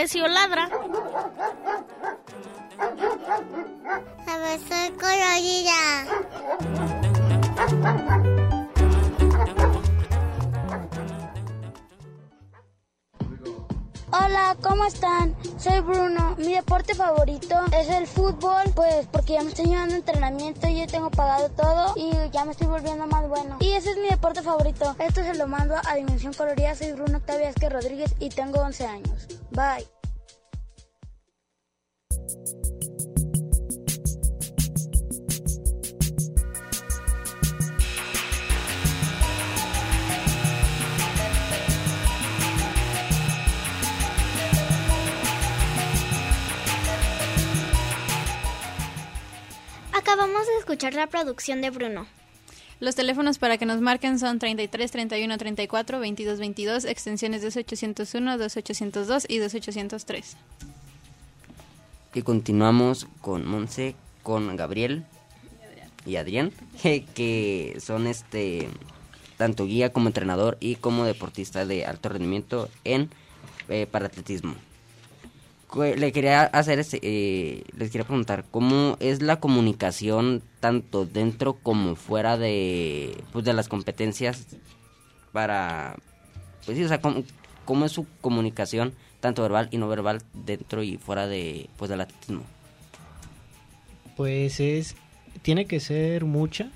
El 0.00 0.08
trapecio 0.08 0.28
ladra. 0.28 0.66
Diversión 4.24 4.96
Carolina. 4.96 6.06
Hola, 14.10 14.56
¿cómo 14.62 14.86
están? 14.86 15.36
Soy 15.58 15.80
Bruno. 15.80 16.34
Mi 16.38 16.54
deporte 16.54 16.94
favorito 16.94 17.56
es 17.78 17.90
el 17.90 18.06
fútbol, 18.06 18.72
pues 18.74 19.06
porque 19.12 19.34
ya 19.34 19.42
me 19.42 19.50
estoy 19.50 19.66
llevando 19.66 19.96
entrenamiento 19.96 20.66
y 20.66 20.80
yo 20.80 20.86
tengo 20.86 21.10
pagado 21.10 21.50
todo 21.50 21.92
y 21.96 22.10
ya 22.30 22.46
me 22.46 22.52
estoy 22.52 22.68
volviendo 22.68 23.06
más 23.06 23.28
bueno. 23.28 23.58
Y 23.60 23.72
ese 23.72 23.90
es 23.90 23.98
mi 23.98 24.08
deporte 24.08 24.40
favorito. 24.40 24.96
Esto 24.98 25.22
se 25.22 25.34
lo 25.34 25.46
mando 25.46 25.74
a 25.74 25.94
Dimensión 25.96 26.32
Colorida. 26.32 26.74
Soy 26.74 26.92
Bruno 26.92 27.18
Octavio 27.18 27.44
Vázquez 27.44 27.70
Rodríguez 27.70 28.14
y 28.18 28.30
tengo 28.30 28.60
11 28.60 28.86
años. 28.86 29.39
Bye. 29.52 29.86
Acabamos 49.92 50.46
de 50.46 50.58
escuchar 50.58 50.94
la 50.94 51.06
producción 51.08 51.60
de 51.60 51.70
Bruno. 51.70 52.06
Los 52.80 52.94
teléfonos 52.94 53.38
para 53.38 53.58
que 53.58 53.66
nos 53.66 53.80
marquen 53.80 54.18
son 54.18 54.38
33 54.38 54.90
31 54.90 55.36
34 55.38 56.00
22 56.00 56.38
22, 56.38 56.84
extensiones 56.86 57.42
2801, 57.42 58.38
2802 58.38 59.26
y 59.28 59.38
2803. 59.38 60.36
Y 62.14 62.22
continuamos 62.22 63.06
con 63.20 63.46
Monse, 63.46 63.94
con 64.22 64.56
Gabriel 64.56 65.04
y 66.06 66.16
Adrián, 66.16 66.52
que 66.82 67.76
son 67.80 68.06
este 68.06 68.68
tanto 69.36 69.66
guía 69.66 69.92
como 69.92 70.08
entrenador 70.08 70.56
y 70.60 70.76
como 70.76 71.04
deportista 71.04 71.66
de 71.66 71.84
alto 71.86 72.08
rendimiento 72.08 72.68
en 72.84 73.10
eh, 73.68 73.86
paratletismo. 73.90 74.54
Que- 74.54 74.69
Le 75.76 76.12
quería 76.12 76.42
hacer 76.42 76.80
este, 76.80 76.98
eh, 77.02 77.62
les 77.76 77.90
quería 77.90 78.06
preguntar 78.06 78.44
cómo 78.50 78.96
es 78.98 79.22
la 79.22 79.38
comunicación 79.38 80.42
tanto 80.58 81.06
dentro 81.06 81.54
como 81.54 81.94
fuera 81.94 82.36
de 82.36 83.16
pues 83.32 83.44
de 83.44 83.52
las 83.52 83.68
competencias 83.68 84.46
para 85.32 85.96
pues 86.66 86.76
sí, 86.76 86.84
o 86.84 86.88
sea, 86.88 87.00
cómo, 87.00 87.22
cómo 87.64 87.84
es 87.84 87.92
su 87.92 88.06
comunicación 88.20 88.94
tanto 89.20 89.42
verbal 89.42 89.68
y 89.70 89.78
no 89.78 89.88
verbal 89.88 90.22
dentro 90.34 90.82
y 90.82 90.96
fuera 90.96 91.26
de 91.26 91.68
pues 91.76 91.88
del 91.88 92.00
atletismo. 92.00 92.42
Pues 94.16 94.60
es, 94.60 94.96
tiene 95.42 95.66
que 95.66 95.80
ser 95.80 96.24
mucha 96.24 96.70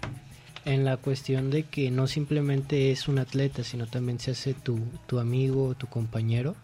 en 0.64 0.84
la 0.84 0.97
cuestión 0.97 1.51
de 1.51 1.64
que 1.64 1.90
no 1.90 2.07
simplemente 2.07 2.90
es 2.90 3.09
un 3.09 3.18
atleta, 3.18 3.64
sino 3.64 3.86
también 3.86 4.18
se 4.18 4.30
hace 4.30 4.55
tu, 4.55 4.78
tu 5.07 5.18
amigo, 5.18 5.74
tu 5.74 5.86
compañero, 5.88 6.55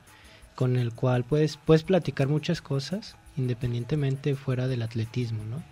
con 0.55 0.76
el 0.76 0.92
cual 0.92 1.24
puedes, 1.24 1.57
puedes 1.57 1.82
platicar 1.82 2.28
muchas 2.28 2.61
cosas 2.61 3.16
independientemente 3.36 4.34
fuera 4.34 4.68
del 4.68 4.82
atletismo, 4.82 5.44
¿no? 5.44 5.62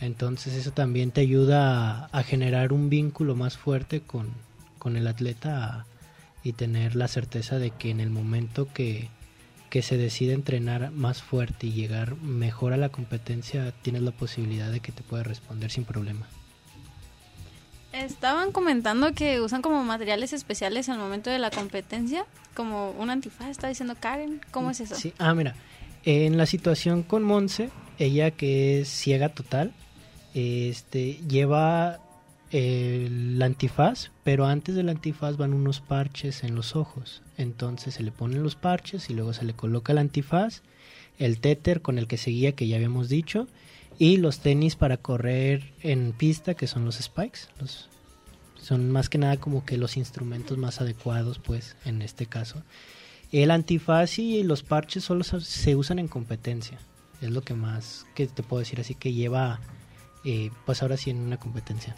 Entonces 0.00 0.54
eso 0.54 0.70
también 0.70 1.10
te 1.10 1.20
ayuda 1.20 2.06
a, 2.06 2.22
generar 2.22 2.72
un 2.72 2.88
vínculo 2.88 3.34
más 3.34 3.56
fuerte 3.56 4.00
con, 4.00 4.28
con 4.78 4.96
el 4.96 5.06
atleta 5.06 5.86
y 6.44 6.52
tener 6.52 6.94
la 6.94 7.08
certeza 7.08 7.58
de 7.58 7.70
que 7.70 7.90
en 7.90 7.98
el 7.98 8.10
momento 8.10 8.68
que, 8.72 9.08
que 9.70 9.82
se 9.82 9.96
decide 9.96 10.34
entrenar 10.34 10.92
más 10.92 11.22
fuerte 11.22 11.66
y 11.66 11.72
llegar 11.72 12.16
mejor 12.16 12.72
a 12.72 12.76
la 12.76 12.90
competencia, 12.90 13.72
tienes 13.82 14.02
la 14.02 14.12
posibilidad 14.12 14.70
de 14.70 14.80
que 14.80 14.92
te 14.92 15.02
pueda 15.02 15.24
responder 15.24 15.70
sin 15.70 15.84
problema. 15.84 16.26
Estaban 17.92 18.52
comentando 18.52 19.12
que 19.12 19.40
usan 19.40 19.62
como 19.62 19.82
materiales 19.82 20.32
especiales 20.32 20.88
al 20.88 20.98
momento 20.98 21.30
de 21.30 21.38
la 21.38 21.50
competencia, 21.50 22.26
como 22.54 22.90
un 22.92 23.08
antifaz, 23.10 23.48
está 23.48 23.68
diciendo 23.68 23.96
Karen. 23.98 24.40
¿Cómo 24.50 24.70
es 24.70 24.80
eso? 24.80 24.94
Ah, 25.18 25.34
mira, 25.34 25.54
en 26.04 26.36
la 26.36 26.46
situación 26.46 27.02
con 27.02 27.22
Monse, 27.22 27.70
ella 27.98 28.30
que 28.30 28.80
es 28.80 28.88
ciega 28.88 29.30
total, 29.30 29.72
este, 30.34 31.14
lleva 31.28 32.00
el 32.50 33.40
antifaz, 33.42 34.10
pero 34.24 34.46
antes 34.46 34.74
del 34.74 34.88
antifaz 34.88 35.36
van 35.36 35.52
unos 35.52 35.80
parches 35.80 36.44
en 36.44 36.54
los 36.54 36.76
ojos. 36.76 37.22
Entonces 37.36 37.94
se 37.94 38.02
le 38.02 38.12
ponen 38.12 38.42
los 38.42 38.56
parches 38.56 39.10
y 39.10 39.14
luego 39.14 39.32
se 39.32 39.44
le 39.44 39.54
coloca 39.54 39.92
el 39.92 39.98
antifaz, 39.98 40.62
el 41.18 41.40
téter 41.40 41.82
con 41.82 41.98
el 41.98 42.06
que 42.06 42.16
se 42.16 42.30
guía, 42.30 42.52
que 42.52 42.66
ya 42.66 42.76
habíamos 42.76 43.08
dicho, 43.08 43.48
y 43.98 44.16
los 44.18 44.40
tenis 44.40 44.76
para 44.76 44.96
correr 44.96 45.72
en 45.82 46.12
pista, 46.12 46.54
que 46.54 46.66
son 46.66 46.84
los 46.84 46.96
spikes. 46.96 47.40
Los, 47.60 47.88
son 48.60 48.90
más 48.90 49.08
que 49.08 49.18
nada 49.18 49.36
como 49.38 49.64
que 49.64 49.76
los 49.76 49.96
instrumentos 49.96 50.56
más 50.58 50.80
adecuados, 50.80 51.38
pues, 51.38 51.76
en 51.84 52.02
este 52.02 52.26
caso. 52.26 52.62
El 53.32 53.50
antifaz 53.50 54.18
y 54.18 54.42
los 54.42 54.62
parches 54.62 55.04
solo 55.04 55.24
se- 55.24 55.76
usan 55.76 55.98
en 55.98 56.08
competencia. 56.08 56.78
Es 57.20 57.30
lo 57.30 57.42
que 57.42 57.54
más 57.54 58.06
que 58.14 58.26
te 58.26 58.42
puedo 58.42 58.60
decir, 58.60 58.80
así 58.80 58.94
que 58.94 59.12
lleva, 59.12 59.60
eh, 60.24 60.50
pues 60.64 60.82
ahora 60.82 60.96
sí 60.96 61.10
en 61.10 61.18
una 61.18 61.36
competencia. 61.36 61.96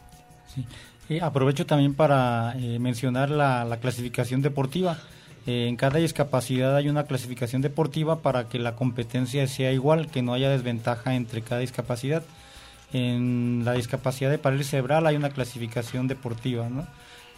Eh, 1.08 1.20
aprovecho 1.20 1.66
también 1.66 1.94
para 1.94 2.54
eh, 2.58 2.78
mencionar 2.78 3.30
la 3.30 3.78
clasificación 3.80 4.42
deportiva. 4.42 4.98
Eh, 5.46 5.66
en 5.68 5.76
cada 5.76 5.98
discapacidad 5.98 6.76
hay 6.76 6.88
una 6.88 7.04
clasificación 7.04 7.62
deportiva 7.62 8.20
para 8.20 8.48
que 8.48 8.58
la 8.58 8.76
competencia 8.76 9.46
sea 9.46 9.72
igual, 9.72 10.10
que 10.10 10.22
no 10.22 10.34
haya 10.34 10.50
desventaja 10.50 11.14
entre 11.14 11.42
cada 11.42 11.60
discapacidad. 11.60 12.22
En 12.92 13.62
la 13.64 13.72
discapacidad 13.74 14.30
de 14.30 14.38
parálisis 14.38 14.70
cerebral 14.72 15.06
hay 15.06 15.16
una 15.16 15.30
clasificación 15.30 16.08
deportiva, 16.08 16.68
¿no? 16.68 16.86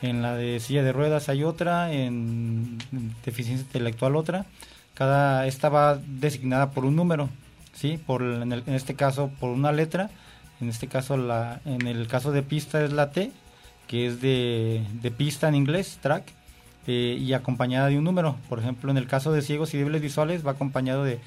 En 0.01 0.21
la 0.23 0.35
de 0.35 0.59
silla 0.61 0.83
de 0.83 0.93
ruedas 0.93 1.29
hay 1.29 1.45
otra, 1.45 1.93
en 1.93 2.79
deficiencia 3.25 3.65
intelectual 3.65 4.17
otra. 4.17 4.47
Cada 4.95 5.47
esta 5.47 5.69
va 5.69 5.97
designada 6.05 6.71
por 6.73 6.85
un 6.85 6.97
número, 6.97 7.29
sí, 7.73 7.99
por 8.05 8.23
en, 8.23 8.53
el- 8.53 8.65
en 8.67 8.75
este 8.75 8.95
caso 8.95 9.31
por 9.41 9.51
una 9.51 9.71
letra. 9.73 10.11
En 10.61 10.69
este 10.69 10.87
caso 10.89 11.17
la 11.17 11.61
en 11.65 11.87
el 11.87 12.07
caso 12.09 12.33
de 12.33 12.43
pista 12.43 12.85
es 12.85 12.93
la 12.93 13.11
T, 13.11 13.31
que 13.87 14.07
es 14.07 14.21
de, 14.21 14.83
de 15.03 15.11
pista 15.11 15.49
en 15.49 15.55
inglés, 15.55 15.99
track, 16.01 16.25
eh, 16.87 17.17
y 17.21 17.33
acompañada 17.33 17.89
de 17.89 17.99
un 17.99 18.05
número. 18.05 18.37
Por 18.49 18.59
ejemplo, 18.59 18.91
en 18.91 18.97
el 18.97 19.07
caso 19.07 19.33
de 19.33 19.43
ciegos 19.43 19.73
y 19.75 19.79
débiles 19.79 20.03
visuales 20.03 20.47
va 20.47 20.53
acompañado 20.53 21.05
de 21.05 21.19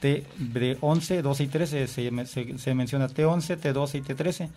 T 0.00 0.24
de 0.38 0.76
11, 0.80 1.22
12 1.22 1.44
y 1.44 1.46
13. 1.48 1.86
Se, 1.86 2.26
se- 2.26 2.58
se 2.58 2.74
menciona 2.74 3.08
T11, 3.08 3.58
T12 3.58 3.98
y 3.98 4.02
T13. 4.02 4.48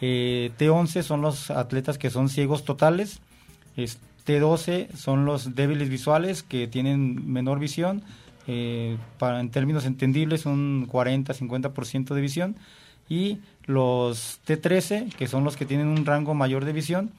Eh, 0.00 0.50
T11 0.58 1.02
son 1.02 1.20
los 1.22 1.50
atletas 1.50 1.98
que 1.98 2.10
son 2.10 2.28
ciegos 2.28 2.64
totales. 2.64 3.20
Es- 3.76 3.98
T12 4.26 4.92
son 4.94 5.24
los 5.24 5.54
débiles 5.54 5.88
visuales 5.88 6.42
que 6.42 6.66
tienen 6.68 7.32
menor 7.32 7.58
visión. 7.58 8.02
eh, 8.50 8.96
para, 9.18 9.40
en 9.40 9.50
términos 9.50 9.84
entendibles, 9.84 10.46
un 10.46 10.86
40-50% 10.90 12.14
de 12.14 12.20
visión. 12.22 12.56
Y 13.06 13.40
los 13.66 14.40
T13, 14.46 15.12
que 15.14 15.26
son 15.28 15.44
los 15.44 15.56
que 15.56 15.66
tienen 15.66 15.86
un 15.88 16.06
rango 16.06 16.32
mayor 16.34 16.64
de 16.64 16.72
visión, 16.72 17.10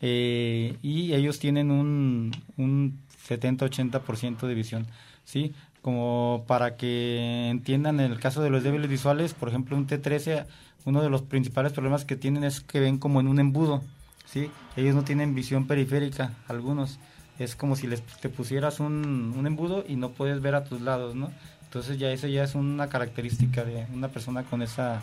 eh, 0.00 0.76
y 0.82 1.14
ellos 1.14 1.38
tienen 1.38 1.70
un, 1.70 2.32
un 2.56 3.00
70-80% 3.28 4.46
de 4.46 4.54
visión, 4.54 4.86
¿sí? 5.24 5.52
Como 5.82 6.44
para 6.46 6.76
que 6.76 7.48
entiendan, 7.50 8.00
en 8.00 8.12
el 8.12 8.20
caso 8.20 8.42
de 8.42 8.50
los 8.50 8.62
débiles 8.62 8.88
visuales, 8.88 9.34
por 9.34 9.48
ejemplo, 9.48 9.76
un 9.76 9.86
T13, 9.86 10.46
uno 10.84 11.02
de 11.02 11.10
los 11.10 11.22
principales 11.22 11.72
problemas 11.72 12.04
que 12.04 12.16
tienen 12.16 12.44
es 12.44 12.60
que 12.60 12.80
ven 12.80 12.98
como 12.98 13.20
en 13.20 13.28
un 13.28 13.40
embudo, 13.40 13.82
¿sí? 14.24 14.50
Ellos 14.76 14.94
no 14.94 15.04
tienen 15.04 15.34
visión 15.34 15.66
periférica, 15.66 16.34
algunos. 16.46 16.98
Es 17.38 17.54
como 17.54 17.76
si 17.76 17.86
les, 17.86 18.02
te 18.02 18.28
pusieras 18.28 18.80
un, 18.80 19.34
un 19.36 19.46
embudo 19.46 19.84
y 19.86 19.96
no 19.96 20.10
puedes 20.10 20.40
ver 20.40 20.54
a 20.54 20.64
tus 20.64 20.80
lados, 20.80 21.14
¿no? 21.14 21.30
Entonces 21.62 21.98
ya 21.98 22.10
eso 22.10 22.26
ya 22.26 22.44
es 22.44 22.54
una 22.54 22.88
característica 22.88 23.64
de 23.64 23.86
una 23.92 24.08
persona 24.08 24.42
con 24.42 24.62
esa 24.62 25.02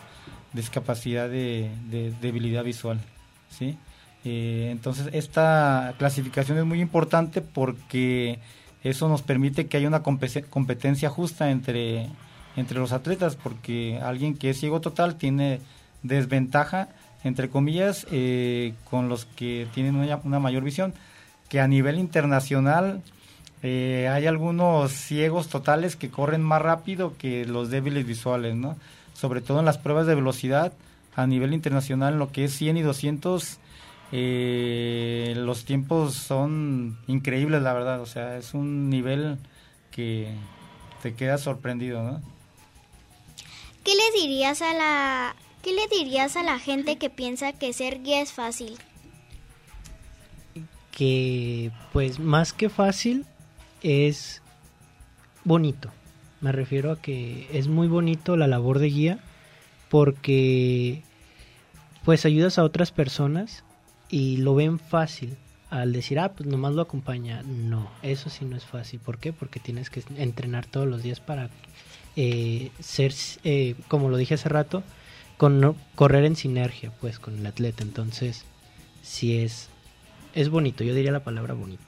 discapacidad 0.54 1.30
de, 1.30 1.70
de 1.90 2.12
debilidad 2.22 2.64
visual, 2.64 3.00
¿sí? 3.50 3.78
Eh, 4.26 4.70
entonces 4.72 5.10
esta 5.14 5.94
clasificación 5.98 6.58
es 6.58 6.66
muy 6.66 6.82
importante 6.82 7.42
porque 7.42 8.40
eso 8.84 9.08
nos 9.08 9.22
permite 9.22 9.68
que 9.68 9.78
haya 9.78 9.88
una 9.88 10.04
competencia 10.04 11.10
justa 11.10 11.52
entre, 11.52 12.10
entre 12.56 12.80
los 12.80 12.92
atletas, 12.92 13.36
porque 13.36 14.00
alguien 14.04 14.36
que 14.36 14.50
es 14.50 14.60
ciego 14.60 14.82
total 14.82 15.16
tiene 15.16 15.62
desventaja 16.04 16.90
entre 17.26 17.50
comillas, 17.50 18.06
eh, 18.12 18.76
con 18.90 19.10
los 19.10 19.26
que 19.26 19.68
tienen 19.74 19.96
una, 19.96 20.18
una 20.24 20.40
mayor 20.40 20.64
visión, 20.64 20.94
que 21.50 21.60
a 21.60 21.68
nivel 21.68 21.98
internacional 21.98 23.02
eh, 23.64 24.08
hay 24.12 24.28
algunos 24.28 24.92
ciegos 24.92 25.50
totales 25.50 25.96
que 25.96 26.12
corren 26.12 26.44
más 26.44 26.62
rápido 26.62 27.18
que 27.18 27.46
los 27.46 27.72
débiles 27.72 28.06
visuales, 28.06 28.56
¿no? 28.56 28.78
Sobre 29.14 29.42
todo 29.42 29.60
en 29.60 29.66
las 29.66 29.80
pruebas 29.80 30.06
de 30.06 30.14
velocidad 30.14 30.74
a 31.16 31.26
nivel 31.26 31.54
internacional, 31.54 32.14
en 32.14 32.20
lo 32.20 32.32
que 32.32 32.44
es 32.44 32.54
100 32.54 32.78
y 32.78 32.82
200, 32.84 33.58
eh, 34.18 35.34
los 35.36 35.66
tiempos 35.66 36.14
son 36.14 36.98
increíbles, 37.06 37.62
la 37.62 37.74
verdad. 37.74 38.00
O 38.00 38.06
sea, 38.06 38.38
es 38.38 38.54
un 38.54 38.90
nivel 38.90 39.38
que 39.92 40.34
te 41.02 41.16
queda 41.16 41.38
sorprendido, 41.38 42.02
¿no? 42.02 42.22
¿Qué 43.84 43.92
le 43.94 44.22
dirías 44.22 44.62
a 44.62 44.74
la 44.74 45.36
qué 45.62 45.74
le 45.74 45.88
dirías 45.90 46.38
a 46.38 46.44
la 46.44 46.60
gente 46.60 46.98
que 46.98 47.10
piensa 47.10 47.52
que 47.52 47.74
ser 47.74 48.04
guía 48.04 48.22
es 48.22 48.32
fácil? 48.32 48.78
Que 50.92 51.72
pues 51.92 52.18
más 52.18 52.54
que 52.54 52.70
fácil 52.70 53.26
es 53.84 54.42
bonito. 55.44 55.92
Me 56.40 56.54
refiero 56.54 56.94
a 56.94 57.02
que 57.02 57.50
es 57.52 57.68
muy 57.68 57.90
bonito 57.90 58.38
la 58.38 58.48
labor 58.48 58.80
de 58.80 58.88
guía 58.88 59.20
porque 59.90 61.04
pues 62.06 62.26
ayudas 62.26 62.58
a 62.58 62.64
otras 62.64 62.94
personas 62.94 63.66
y 64.10 64.38
lo 64.38 64.56
ven 64.56 64.80
fácil 64.80 65.38
al 65.70 65.92
decir, 65.92 66.20
ah, 66.20 66.34
pues 66.34 66.48
nomás 66.48 66.74
lo 66.74 66.82
acompaña. 66.82 67.44
No, 67.44 67.90
eso 68.02 68.30
sí 68.30 68.46
no 68.46 68.56
es 68.56 68.66
fácil. 68.66 69.00
¿Por 69.00 69.18
qué? 69.18 69.34
Porque 69.34 69.60
tienes 69.60 69.90
que 69.90 70.04
entrenar 70.18 70.66
todos 70.66 70.88
los 70.88 71.04
días 71.04 71.20
para 71.20 71.50
eh, 72.16 72.72
ser, 72.80 73.14
eh, 73.44 73.76
como 73.88 74.10
lo 74.10 74.18
dije 74.18 74.36
hace 74.36 74.50
rato, 74.50 74.84
con, 75.38 75.76
correr 75.96 76.26
en 76.26 76.36
sinergia, 76.36 76.92
pues, 77.02 77.20
con 77.20 77.38
el 77.38 77.46
atleta. 77.46 77.84
Entonces, 77.84 78.46
sí 79.02 79.38
es, 79.38 79.70
es 80.34 80.50
bonito, 80.50 80.84
yo 80.84 80.94
diría 80.94 81.12
la 81.12 81.24
palabra 81.24 81.54
bonito. 81.54 81.84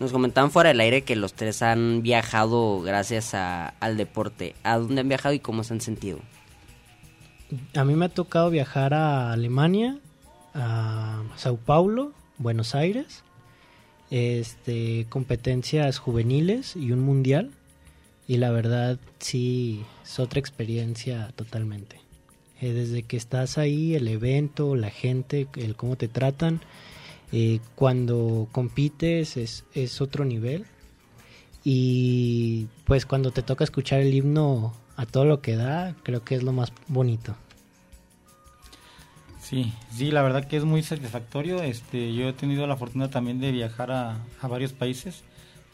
Nos 0.00 0.10
comentaban 0.10 0.50
fuera 0.50 0.68
del 0.68 0.80
aire 0.80 1.02
que 1.02 1.16
los 1.16 1.34
tres 1.34 1.62
han 1.62 2.02
viajado 2.02 2.80
gracias 2.80 3.34
a, 3.34 3.68
al 3.80 3.96
deporte. 3.96 4.54
¿A 4.64 4.78
dónde 4.78 5.00
han 5.02 5.08
viajado 5.08 5.34
y 5.34 5.38
cómo 5.38 5.62
se 5.64 5.74
han 5.74 5.80
sentido? 5.80 6.18
A 7.74 7.84
mí 7.84 7.94
me 7.94 8.06
ha 8.06 8.08
tocado 8.08 8.50
viajar 8.50 8.94
a 8.94 9.32
Alemania, 9.32 9.98
a 10.54 11.22
Sao 11.36 11.56
Paulo, 11.56 12.12
Buenos 12.38 12.74
Aires, 12.74 13.22
este, 14.10 15.06
competencias 15.08 15.98
juveniles 15.98 16.76
y 16.76 16.92
un 16.92 17.00
mundial. 17.00 17.50
Y 18.26 18.38
la 18.38 18.50
verdad 18.50 18.98
sí 19.18 19.82
es 20.02 20.18
otra 20.18 20.40
experiencia 20.40 21.32
totalmente. 21.36 22.00
Eh, 22.60 22.72
desde 22.72 23.02
que 23.02 23.16
estás 23.16 23.58
ahí, 23.58 23.94
el 23.94 24.08
evento, 24.08 24.76
la 24.76 24.90
gente, 24.90 25.48
el 25.56 25.76
cómo 25.76 25.96
te 25.96 26.08
tratan, 26.08 26.60
eh, 27.32 27.60
cuando 27.74 28.48
compites 28.52 29.36
es, 29.36 29.64
es 29.74 30.00
otro 30.00 30.24
nivel. 30.24 30.64
Y 31.64 32.68
pues 32.84 33.04
cuando 33.06 33.30
te 33.30 33.42
toca 33.42 33.64
escuchar 33.64 34.00
el 34.00 34.14
himno 34.14 34.74
a 34.96 35.06
todo 35.06 35.24
lo 35.24 35.40
que 35.40 35.56
da, 35.56 35.94
creo 36.02 36.24
que 36.24 36.36
es 36.36 36.42
lo 36.42 36.52
más 36.52 36.72
bonito. 36.88 37.36
Sí, 39.44 39.74
sí, 39.94 40.10
la 40.10 40.22
verdad 40.22 40.46
que 40.46 40.56
es 40.56 40.64
muy 40.64 40.82
satisfactorio. 40.82 41.62
Este, 41.62 42.14
yo 42.14 42.30
he 42.30 42.32
tenido 42.32 42.66
la 42.66 42.78
fortuna 42.78 43.10
también 43.10 43.40
de 43.40 43.52
viajar 43.52 43.92
a, 43.92 44.16
varios 44.40 44.72
países, 44.72 45.22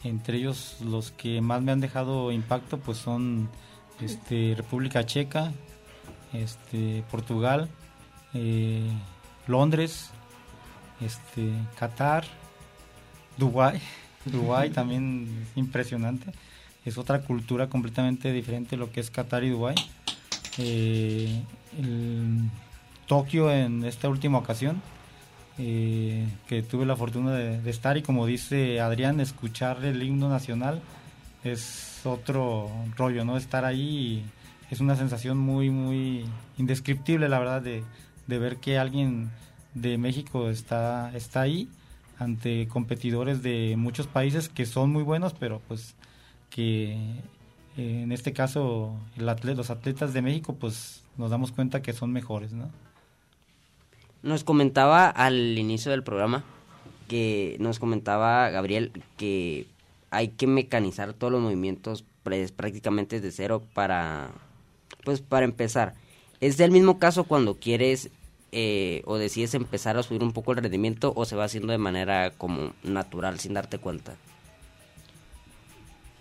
entre 0.03 0.37
ellos 0.37 0.75
los 0.81 1.11
que 1.11 1.39
más 1.39 1.61
me 1.61 1.71
han 1.71 1.79
dejado 1.79 2.33
impacto, 2.33 2.79
pues 2.79 2.97
son 2.97 3.49
este, 4.01 4.55
República 4.57 5.05
Checa, 5.05 5.53
este, 6.33 7.05
Portugal, 7.09 7.69
eh, 8.33 8.91
Londres, 9.47 10.09
este, 10.99 11.49
Qatar, 11.79 12.25
Dubái. 13.37 13.79
Dubái 14.25 14.71
también 14.71 15.47
impresionante. 15.55 16.33
Es 16.83 16.97
otra 16.97 17.21
cultura 17.21 17.69
completamente 17.69 18.33
diferente 18.33 18.75
lo 18.75 18.91
que 18.91 18.99
es 18.99 19.09
Qatar 19.09 19.45
y 19.45 19.49
Dubái. 19.49 19.75
Eh, 20.57 21.41
el, 21.79 22.49
Tokio 23.07 23.51
en 23.51 23.83
esta 23.83 24.09
última 24.09 24.37
ocasión, 24.37 24.81
eh, 25.57 26.27
que 26.47 26.63
tuve 26.63 26.85
la 26.85 26.95
fortuna 26.95 27.33
de, 27.33 27.69
estar 27.69 27.97
y 27.97 28.01
como 28.01 28.25
dice 28.25 28.79
Adrián, 28.79 29.19
escuchar 29.19 29.83
el 29.83 30.01
himno 30.01 30.29
nacional 30.29 30.81
es 31.43 32.01
otro 32.05 32.69
rollo, 32.97 33.25
¿no? 33.25 33.37
Estar 33.37 33.65
ahí 33.65 34.23
es 34.69 34.79
una 34.79 34.95
sensación 34.95 35.37
muy, 35.37 35.69
muy 35.69 36.25
indescriptible, 36.57 37.29
la 37.29 37.39
verdad, 37.39 37.61
de, 37.61 37.83
de 38.27 38.39
ver 38.39 38.57
que 38.57 38.77
alguien 38.77 39.29
de 39.73 39.97
México 39.97 40.49
está, 40.49 41.11
está 41.15 41.41
ahí 41.41 41.69
ante 42.17 42.67
competidores 42.67 43.41
de 43.41 43.75
muchos 43.77 44.07
países 44.07 44.47
que 44.47 44.65
son 44.65 44.91
muy 44.91 45.03
buenos, 45.03 45.33
pero 45.33 45.61
pues 45.67 45.95
que 46.49 46.93
eh, 47.77 48.01
en 48.03 48.11
este 48.11 48.33
caso 48.33 48.95
los 49.17 49.69
atletas 49.69 50.13
de 50.13 50.21
México 50.21 50.55
pues 50.59 51.03
nos 51.17 51.31
damos 51.31 51.51
cuenta 51.51 51.81
que 51.81 51.93
son 51.93 52.11
mejores, 52.11 52.53
¿no? 52.53 52.69
Nos 54.23 54.43
comentaba 54.43 55.09
al 55.09 55.57
inicio 55.57 55.91
del 55.91 56.03
programa 56.03 56.43
que 57.07 57.57
nos 57.59 57.79
comentaba 57.79 58.49
Gabriel 58.49 58.91
que 59.17 59.67
hay 60.11 60.29
que 60.29 60.47
mecanizar 60.47 61.13
todos 61.13 61.33
los 61.33 61.41
movimientos 61.41 62.05
prácticamente 62.23 63.19
de 63.19 63.31
cero 63.31 63.63
para 63.73 64.31
pues 65.03 65.21
para 65.21 65.45
empezar. 65.45 65.95
¿Es 66.39 66.57
del 66.57 66.71
mismo 66.71 66.99
caso 66.99 67.23
cuando 67.23 67.55
quieres 67.55 68.11
eh, 68.51 69.01
o 69.05 69.17
decides 69.17 69.53
empezar 69.55 69.97
a 69.97 70.03
subir 70.03 70.23
un 70.23 70.33
poco 70.33 70.51
el 70.51 70.57
rendimiento 70.57 71.13
o 71.15 71.25
se 71.25 71.35
va 71.35 71.45
haciendo 71.45 71.71
de 71.71 71.77
manera 71.77 72.31
como 72.31 72.73
natural 72.83 73.39
sin 73.39 73.53
darte 73.53 73.79
cuenta? 73.79 74.15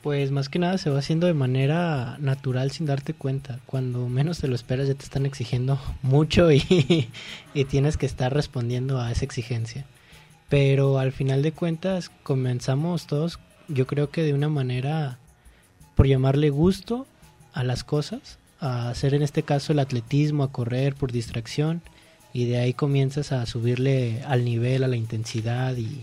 Pues 0.02 0.30
más 0.30 0.48
que 0.48 0.58
nada 0.58 0.78
se 0.78 0.88
va 0.88 0.98
haciendo 0.98 1.26
de 1.26 1.34
manera 1.34 2.16
natural 2.20 2.70
sin 2.70 2.86
darte 2.86 3.12
cuenta. 3.12 3.60
Cuando 3.66 4.08
menos 4.08 4.38
te 4.38 4.48
lo 4.48 4.54
esperas 4.54 4.88
ya 4.88 4.94
te 4.94 5.04
están 5.04 5.26
exigiendo 5.26 5.78
mucho 6.02 6.50
y, 6.50 7.08
y, 7.54 7.64
tienes 7.66 7.96
que 7.96 8.06
estar 8.06 8.32
respondiendo 8.32 9.00
a 9.00 9.12
esa 9.12 9.24
exigencia. 9.24 9.84
Pero 10.48 10.98
al 10.98 11.12
final 11.12 11.42
de 11.42 11.52
cuentas 11.52 12.10
comenzamos 12.22 13.06
todos, 13.06 13.38
yo 13.68 13.86
creo 13.86 14.10
que 14.10 14.22
de 14.22 14.34
una 14.34 14.48
manera, 14.48 15.18
por 15.94 16.06
llamarle 16.06 16.50
gusto 16.50 17.06
a 17.52 17.62
las 17.62 17.84
cosas, 17.84 18.38
a 18.58 18.90
hacer 18.90 19.14
en 19.14 19.22
este 19.22 19.42
caso 19.42 19.72
el 19.72 19.78
atletismo, 19.78 20.44
a 20.44 20.52
correr 20.52 20.94
por 20.94 21.12
distracción 21.12 21.82
y 22.32 22.46
de 22.46 22.58
ahí 22.58 22.74
comienzas 22.74 23.32
a 23.32 23.44
subirle 23.46 24.22
al 24.26 24.44
nivel, 24.44 24.82
a 24.82 24.88
la 24.88 24.96
intensidad 24.96 25.76
y 25.76 26.02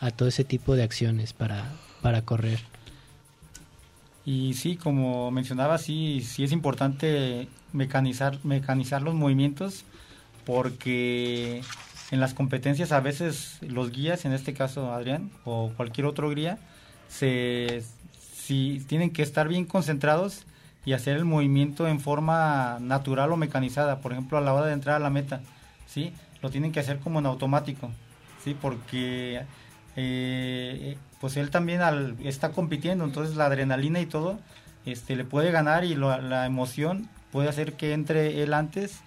a 0.00 0.10
todo 0.10 0.28
ese 0.28 0.44
tipo 0.44 0.74
de 0.74 0.82
acciones 0.82 1.32
para, 1.32 1.70
para 2.02 2.22
correr. 2.22 2.71
Y 4.24 4.54
sí, 4.54 4.76
como 4.76 5.30
mencionaba, 5.30 5.78
sí, 5.78 6.20
sí 6.22 6.44
es 6.44 6.52
importante 6.52 7.48
mecanizar, 7.72 8.38
mecanizar 8.44 9.02
los 9.02 9.14
movimientos 9.14 9.84
porque 10.44 11.62
en 12.10 12.20
las 12.20 12.34
competencias 12.34 12.92
a 12.92 13.00
veces 13.00 13.58
los 13.62 13.90
guías, 13.90 14.24
en 14.24 14.32
este 14.32 14.54
caso 14.54 14.92
Adrián 14.92 15.30
o 15.44 15.72
cualquier 15.76 16.06
otro 16.06 16.30
guía, 16.30 16.58
se, 17.08 17.82
si 18.20 18.84
tienen 18.86 19.12
que 19.12 19.22
estar 19.22 19.48
bien 19.48 19.64
concentrados 19.64 20.44
y 20.84 20.92
hacer 20.92 21.16
el 21.16 21.24
movimiento 21.24 21.86
en 21.88 22.00
forma 22.00 22.78
natural 22.80 23.32
o 23.32 23.36
mecanizada, 23.36 24.00
por 24.00 24.12
ejemplo 24.12 24.38
a 24.38 24.40
la 24.40 24.52
hora 24.52 24.66
de 24.66 24.72
entrar 24.72 24.96
a 24.96 24.98
la 24.98 25.10
meta, 25.10 25.40
¿sí? 25.86 26.12
Lo 26.42 26.50
tienen 26.50 26.72
que 26.72 26.80
hacer 26.80 26.98
como 26.98 27.20
en 27.20 27.26
automático, 27.26 27.90
¿sí? 28.42 28.56
Porque 28.60 29.42
eh, 29.96 30.96
pues 31.22 31.36
él 31.36 31.50
también 31.50 31.82
al, 31.82 32.16
está 32.24 32.50
compitiendo, 32.50 33.04
entonces 33.04 33.36
la 33.36 33.46
adrenalina 33.46 34.00
y 34.00 34.06
todo 34.06 34.40
este, 34.84 35.14
le 35.14 35.24
puede 35.24 35.52
ganar 35.52 35.84
y 35.84 35.94
la 35.94 36.46
emoción 36.46 37.08
puede 37.30 37.48
hacer 37.48 37.74
que 37.74 37.92
entre 37.92 38.42
él 38.42 38.52
antes 38.52 38.98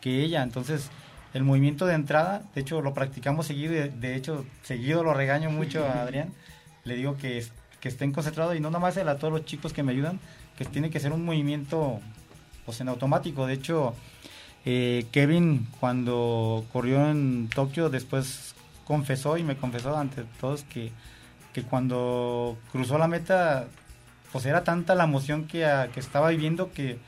que 0.00 0.24
ella. 0.24 0.42
Entonces, 0.42 0.88
el 1.34 1.44
movimiento 1.44 1.84
de 1.84 1.92
entrada, 1.92 2.40
de 2.54 2.62
hecho 2.62 2.80
lo 2.80 2.94
practicamos 2.94 3.46
seguido, 3.46 3.74
de, 3.74 3.90
de 3.90 4.16
hecho 4.16 4.46
seguido 4.62 5.04
lo 5.04 5.12
regaño 5.12 5.50
mucho 5.50 5.84
a 5.84 6.00
Adrián, 6.00 6.32
le 6.84 6.94
digo 6.96 7.18
que, 7.18 7.44
que 7.80 7.88
estén 7.88 8.12
concentrados 8.12 8.56
y 8.56 8.60
no 8.60 8.70
nada 8.70 8.80
más 8.80 8.96
a 8.96 9.18
todos 9.18 9.34
los 9.34 9.44
chicos 9.44 9.74
que 9.74 9.82
me 9.82 9.92
ayudan, 9.92 10.18
que 10.56 10.64
tiene 10.64 10.88
que 10.88 11.00
ser 11.00 11.12
un 11.12 11.22
movimiento 11.22 12.00
pues 12.64 12.80
en 12.80 12.88
automático. 12.88 13.46
De 13.46 13.52
hecho, 13.52 13.94
eh, 14.64 15.04
Kevin 15.12 15.68
cuando 15.80 16.64
corrió 16.72 17.10
en 17.10 17.50
Tokio 17.54 17.90
después 17.90 18.54
confesó 18.86 19.36
y 19.36 19.42
me 19.42 19.58
confesó 19.58 19.94
ante 19.98 20.24
todos 20.40 20.62
que, 20.62 20.92
que 21.52 21.62
cuando 21.62 22.56
cruzó 22.72 22.98
la 22.98 23.08
meta, 23.08 23.66
pues 24.32 24.46
era 24.46 24.64
tanta 24.64 24.94
la 24.94 25.04
emoción 25.04 25.46
que, 25.46 25.64
a, 25.64 25.88
que 25.88 26.00
estaba 26.00 26.30
viviendo 26.30 26.72
que, 26.72 26.98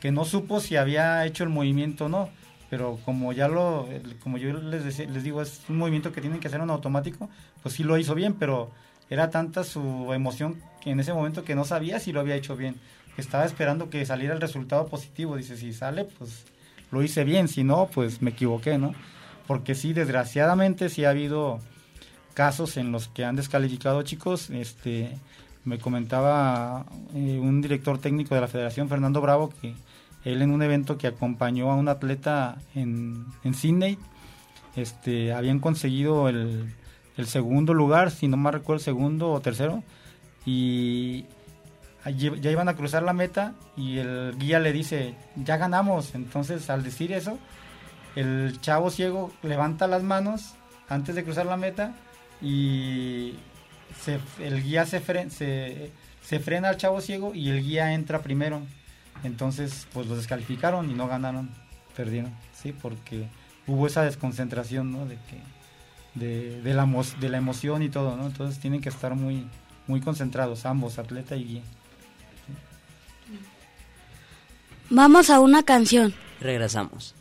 que, 0.00 0.12
no 0.12 0.24
supo 0.24 0.60
si 0.60 0.76
había 0.76 1.24
hecho 1.26 1.44
el 1.44 1.50
movimiento 1.50 2.06
o 2.06 2.08
no. 2.08 2.28
Pero 2.70 2.98
como 3.04 3.32
ya 3.32 3.48
lo, 3.48 3.88
como 4.22 4.36
yo 4.36 4.52
les, 4.52 4.84
decía, 4.84 5.06
les 5.06 5.22
digo, 5.22 5.40
es 5.40 5.62
un 5.68 5.78
movimiento 5.78 6.12
que 6.12 6.20
tienen 6.20 6.38
que 6.38 6.48
hacer 6.48 6.60
en 6.60 6.68
automático, 6.68 7.30
pues 7.62 7.74
sí 7.74 7.82
lo 7.82 7.96
hizo 7.96 8.14
bien, 8.14 8.34
pero 8.34 8.70
era 9.08 9.30
tanta 9.30 9.64
su 9.64 10.12
emoción 10.12 10.60
que 10.82 10.90
en 10.90 11.00
ese 11.00 11.14
momento 11.14 11.44
que 11.44 11.54
no 11.54 11.64
sabía 11.64 11.98
si 11.98 12.12
lo 12.12 12.20
había 12.20 12.34
hecho 12.34 12.56
bien. 12.56 12.76
Estaba 13.16 13.46
esperando 13.46 13.90
que 13.90 14.04
saliera 14.04 14.34
el 14.34 14.40
resultado 14.40 14.86
positivo. 14.86 15.36
Dice, 15.36 15.56
si 15.56 15.72
sale, 15.72 16.04
pues 16.04 16.44
lo 16.90 17.02
hice 17.02 17.24
bien, 17.24 17.48
si 17.48 17.64
no, 17.64 17.88
pues 17.92 18.22
me 18.22 18.30
equivoqué, 18.30 18.78
¿no? 18.78 18.94
Porque 19.46 19.74
sí, 19.74 19.92
desgraciadamente 19.92 20.88
sí 20.88 21.04
ha 21.04 21.10
habido 21.10 21.60
casos 22.38 22.76
en 22.76 22.92
los 22.92 23.08
que 23.08 23.24
han 23.24 23.34
descalificado 23.34 24.00
chicos, 24.02 24.50
este 24.50 25.10
me 25.64 25.80
comentaba 25.80 26.86
eh, 27.12 27.36
un 27.36 27.60
director 27.60 27.98
técnico 27.98 28.36
de 28.36 28.40
la 28.40 28.46
Federación, 28.46 28.88
Fernando 28.88 29.20
Bravo, 29.20 29.52
que 29.60 29.74
él 30.24 30.40
en 30.40 30.52
un 30.52 30.62
evento 30.62 30.96
que 30.96 31.08
acompañó 31.08 31.68
a 31.72 31.74
un 31.74 31.88
atleta 31.88 32.58
en, 32.76 33.26
en 33.42 33.54
Sydney, 33.54 33.98
este, 34.76 35.32
habían 35.32 35.58
conseguido 35.58 36.28
el, 36.28 36.72
el 37.16 37.26
segundo 37.26 37.74
lugar, 37.74 38.12
si 38.12 38.28
no 38.28 38.36
me 38.36 38.52
recuerdo, 38.52 38.84
segundo 38.84 39.32
o 39.32 39.40
tercero, 39.40 39.82
y 40.46 41.24
ya 42.06 42.52
iban 42.52 42.68
a 42.68 42.76
cruzar 42.76 43.02
la 43.02 43.14
meta 43.14 43.54
y 43.76 43.98
el 43.98 44.38
guía 44.38 44.60
le 44.60 44.72
dice, 44.72 45.16
ya 45.34 45.56
ganamos. 45.56 46.14
Entonces, 46.14 46.70
al 46.70 46.84
decir 46.84 47.10
eso, 47.10 47.36
el 48.14 48.60
chavo 48.60 48.92
ciego 48.92 49.32
levanta 49.42 49.88
las 49.88 50.04
manos 50.04 50.54
antes 50.88 51.16
de 51.16 51.24
cruzar 51.24 51.44
la 51.44 51.56
meta 51.56 51.96
y 52.40 53.34
el 54.38 54.62
guía 54.62 54.86
se, 54.86 55.00
se, 56.22 56.40
frena 56.40 56.68
al 56.68 56.76
chavo 56.76 57.00
ciego 57.00 57.34
y 57.34 57.50
el 57.50 57.62
guía 57.62 57.94
entra 57.94 58.22
primero. 58.22 58.62
Entonces, 59.24 59.86
pues 59.92 60.06
los 60.06 60.18
descalificaron 60.18 60.90
y 60.90 60.94
no 60.94 61.08
ganaron, 61.08 61.50
perdieron, 61.96 62.32
¿sí? 62.54 62.72
Porque 62.72 63.26
hubo 63.66 63.86
esa 63.86 64.02
desconcentración, 64.02 64.92
¿no? 64.92 65.06
De 65.06 65.16
que 65.16 65.40
de, 66.14 66.62
de, 66.62 66.74
la, 66.74 66.86
de 67.20 67.28
la 67.28 67.38
emoción 67.38 67.82
y 67.82 67.88
todo, 67.88 68.16
¿no? 68.16 68.26
Entonces 68.26 68.60
tienen 68.60 68.80
que 68.80 68.88
estar 68.88 69.14
muy, 69.14 69.46
muy 69.86 70.00
concentrados 70.00 70.66
ambos, 70.66 70.98
atleta 70.98 71.36
y 71.36 71.44
guía. 71.44 71.62
Vamos 74.90 75.28
a 75.30 75.40
una 75.40 75.64
canción. 75.64 76.14
Regresamos. 76.40 77.14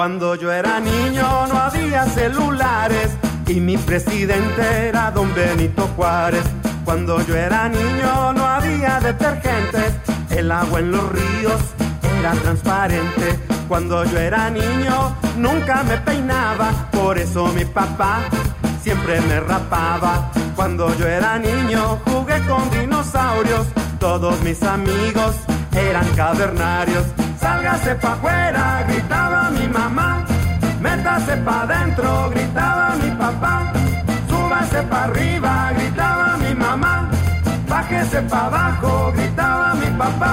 Cuando 0.00 0.34
yo 0.34 0.50
era 0.50 0.80
niño 0.80 1.46
no 1.46 1.58
había 1.58 2.06
celulares 2.06 3.18
y 3.50 3.60
mi 3.60 3.76
presidente 3.76 4.88
era 4.88 5.10
don 5.10 5.34
Benito 5.34 5.88
Juárez. 5.96 6.44
Cuando 6.84 7.20
yo 7.26 7.34
era 7.34 7.68
niño 7.68 8.32
no 8.32 8.46
había 8.46 9.00
detergentes, 9.00 9.92
el 10.30 10.52
agua 10.52 10.78
en 10.78 10.92
los 10.92 11.08
ríos 11.10 11.60
era 12.18 12.32
transparente. 12.32 13.40
Cuando 13.66 14.04
yo 14.04 14.18
era 14.18 14.50
niño 14.50 15.16
nunca 15.36 15.82
me 15.82 15.96
peinaba, 15.98 16.88
por 16.92 17.18
eso 17.18 17.48
mi 17.48 17.64
papá 17.64 18.20
siempre 18.82 19.20
me 19.22 19.40
rapaba. 19.40 20.30
Cuando 20.54 20.96
yo 20.96 21.06
era 21.08 21.38
niño 21.38 21.98
jugué 22.06 22.40
con 22.46 22.70
dinosaurios, 22.70 23.66
todos 23.98 24.40
mis 24.42 24.62
amigos 24.62 25.34
eran 25.72 26.08
cavernarios. 26.14 27.04
Sálgase 27.40 27.96
pa' 27.96 28.12
afuera, 28.12 28.84
gritaba 28.86 29.50
mi 29.50 29.66
mamá. 29.66 30.19
Métase 31.10 31.36
pa' 31.38 31.62
adentro, 31.62 32.30
gritaba 32.30 32.94
mi 32.94 33.10
papá. 33.10 33.72
Súbase 34.28 34.80
pa' 34.84 35.04
arriba, 35.10 35.72
gritaba 35.74 36.36
mi 36.36 36.54
mamá. 36.54 37.10
Bájese 37.68 38.22
pa' 38.30 38.46
abajo, 38.46 39.10
gritaba 39.16 39.74
mi 39.74 39.90
papá. 39.98 40.32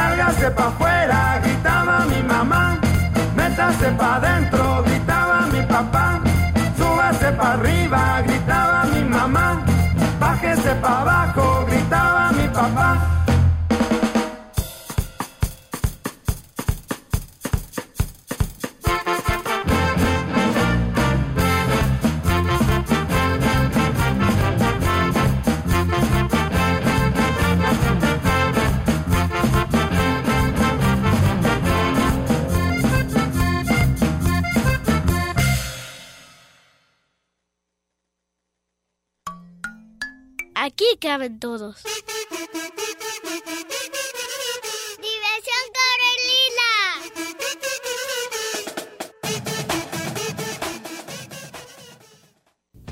Sálgase 0.00 0.50
pa' 0.52 0.68
afuera, 0.68 1.38
gritaba 1.42 2.06
mi 2.06 2.22
mamá. 2.22 2.78
Métase 3.36 3.90
pa' 3.98 4.16
adentro, 4.16 4.82
gritaba 4.86 5.46
mi 5.52 5.60
papá. 5.72 6.20
Súbase 6.78 7.30
pa' 7.38 7.52
arriba, 7.52 8.22
gritaba 8.26 8.84
mi 8.92 9.02
mamá. 9.04 9.60
Bájese 10.18 10.72
pa' 10.82 11.00
abajo, 11.02 11.59
caben 41.00 41.40
todos. 41.40 41.82
¡Diversión 44.98 45.64
Corelina! 45.78 46.70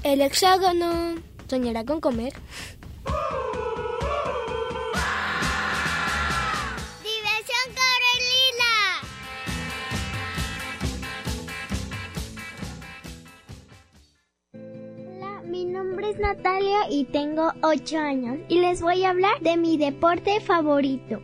El 0.03 0.23
hexágono 0.23 1.17
soñará 1.49 1.85
con 1.85 2.01
comer. 2.01 2.33
Y 16.91 17.05
tengo 17.05 17.53
8 17.63 17.99
años 17.99 18.39
y 18.49 18.61
les 18.61 18.83
voy 18.83 19.05
a 19.05 19.11
hablar 19.11 19.41
de 19.41 19.57
mi 19.57 19.77
deporte 19.77 20.41
favorito. 20.41 21.23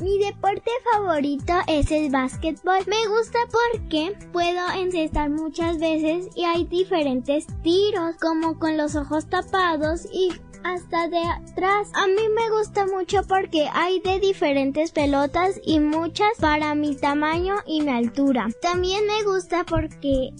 Mi 0.00 0.18
deporte 0.18 0.70
favorito 0.92 1.52
es 1.68 1.92
el 1.92 2.10
básquetbol. 2.10 2.78
Me 2.88 3.06
gusta 3.06 3.38
porque 3.52 4.16
puedo 4.32 4.68
encestar 4.76 5.30
muchas 5.30 5.78
veces 5.78 6.28
y 6.34 6.44
hay 6.44 6.64
diferentes 6.64 7.46
tiros, 7.62 8.16
como 8.20 8.58
con 8.58 8.76
los 8.76 8.96
ojos 8.96 9.30
tapados 9.30 10.06
y 10.12 10.30
hasta 10.64 11.08
de 11.08 11.22
atrás. 11.22 11.92
A 11.94 12.08
mí 12.08 12.28
me 12.34 12.50
gusta 12.50 12.86
mucho 12.86 13.22
porque 13.28 13.68
hay 13.72 14.00
de 14.00 14.18
diferentes 14.18 14.90
pelotas 14.90 15.60
y 15.64 15.78
muchas 15.78 16.32
para 16.40 16.74
mi 16.74 16.96
tamaño 16.96 17.54
y 17.64 17.82
mi 17.82 17.92
altura. 17.92 18.48
También 18.60 19.06
me 19.06 19.22
gusta 19.22 19.64
porque 19.64 20.30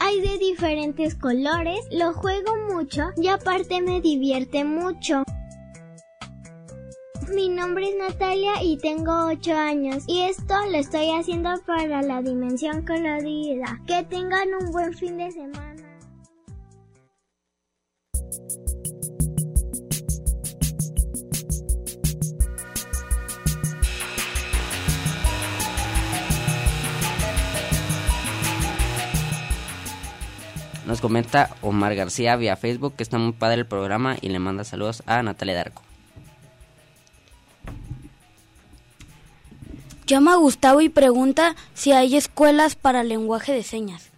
Hay 0.00 0.20
de 0.20 0.38
diferentes 0.38 1.14
colores, 1.14 1.80
lo 1.90 2.12
juego 2.12 2.54
mucho 2.72 3.08
y 3.16 3.28
aparte 3.28 3.80
me 3.80 4.00
divierte 4.00 4.64
mucho. 4.64 5.22
Mi 7.34 7.48
nombre 7.48 7.90
es 7.90 7.96
Natalia 7.96 8.62
y 8.62 8.78
tengo 8.78 9.26
8 9.26 9.54
años 9.54 10.04
y 10.06 10.20
esto 10.20 10.54
lo 10.70 10.78
estoy 10.78 11.10
haciendo 11.10 11.50
para 11.66 12.00
la 12.02 12.22
dimensión 12.22 12.86
colorida. 12.86 13.78
Que 13.86 14.02
tengan 14.04 14.48
un 14.60 14.72
buen 14.72 14.94
fin 14.94 15.18
de 15.18 15.30
semana. 15.30 15.67
Nos 30.88 31.02
comenta 31.02 31.54
Omar 31.60 31.94
García 31.94 32.34
vía 32.36 32.56
Facebook 32.56 32.94
que 32.96 33.02
está 33.02 33.18
muy 33.18 33.32
padre 33.32 33.56
el 33.56 33.66
programa 33.66 34.16
y 34.22 34.30
le 34.30 34.38
manda 34.38 34.64
saludos 34.64 35.02
a 35.04 35.22
Natalia 35.22 35.54
Darco. 35.54 35.82
Llama 40.06 40.32
a 40.32 40.36
Gustavo 40.36 40.80
y 40.80 40.88
pregunta 40.88 41.56
si 41.74 41.92
hay 41.92 42.16
escuelas 42.16 42.74
para 42.74 43.04
lenguaje 43.04 43.52
de 43.52 43.64
señas. 43.64 44.08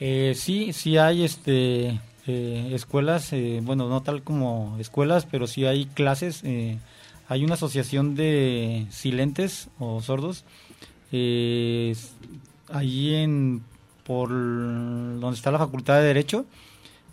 Eh, 0.00 0.34
sí, 0.34 0.72
sí 0.72 0.98
hay 0.98 1.22
este 1.22 2.00
eh, 2.26 2.70
escuelas, 2.72 3.32
eh, 3.32 3.60
bueno, 3.62 3.88
no 3.88 4.02
tal 4.02 4.24
como 4.24 4.76
escuelas, 4.80 5.24
pero 5.24 5.46
sí 5.46 5.64
hay 5.66 5.86
clases. 5.86 6.40
eh, 6.42 6.78
hay 7.28 7.44
una 7.44 7.54
asociación 7.54 8.16
de 8.16 8.88
silentes 8.90 9.68
o 9.78 10.02
sordos. 10.02 10.44
eh, 11.12 11.94
allí 12.72 13.14
en 13.14 13.62
por 14.04 14.28
donde 14.28 15.34
está 15.34 15.50
la 15.50 15.58
Facultad 15.58 15.96
de 15.96 16.04
Derecho, 16.04 16.46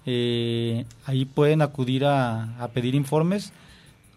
eh, 0.05 0.85
ahí 1.05 1.25
pueden 1.25 1.61
acudir 1.61 2.05
a, 2.05 2.57
a 2.61 2.67
pedir 2.69 2.95
informes. 2.95 3.53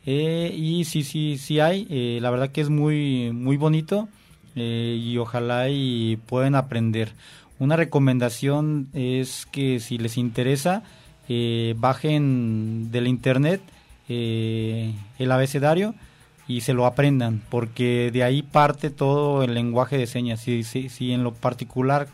Eh, 0.07 0.53
y 0.55 0.85
sí, 0.85 1.03
sí, 1.03 1.39
sí 1.39 1.61
hay. 1.61 1.87
eh, 1.89 2.19
la 2.21 2.31
verdad 2.31 2.51
que 2.51 2.61
es 2.61 2.69
muy, 2.69 3.33
muy 3.33 3.57
bonito 3.57 4.09
y 4.57 5.17
ojalá 5.19 5.69
y 5.69 6.17
puedan 6.27 6.55
aprender. 6.55 7.13
Una 7.59 7.75
recomendación 7.75 8.89
es 8.93 9.47
que 9.51 9.81
si 9.81 9.99
les 9.99 10.17
interesa, 10.17 10.85
bajen 11.77 12.93
del 12.93 13.09
internet 13.09 13.61
el 14.09 15.33
abecedario 15.33 15.97
y 16.47 16.61
se 16.61 16.73
lo 16.73 16.87
aprendan, 16.87 17.43
porque 17.51 18.11
de 18.13 18.23
ahí 18.23 18.43
parte 18.43 18.91
todo 18.91 19.43
el 19.43 19.55
lenguaje 19.55 19.99
de 19.99 20.07
señas. 20.07 20.41
Si, 20.41 20.63
si, 20.63 20.89
si 20.89 21.11
en 21.11 21.25
lo 21.25 21.35
particular 21.35 22.07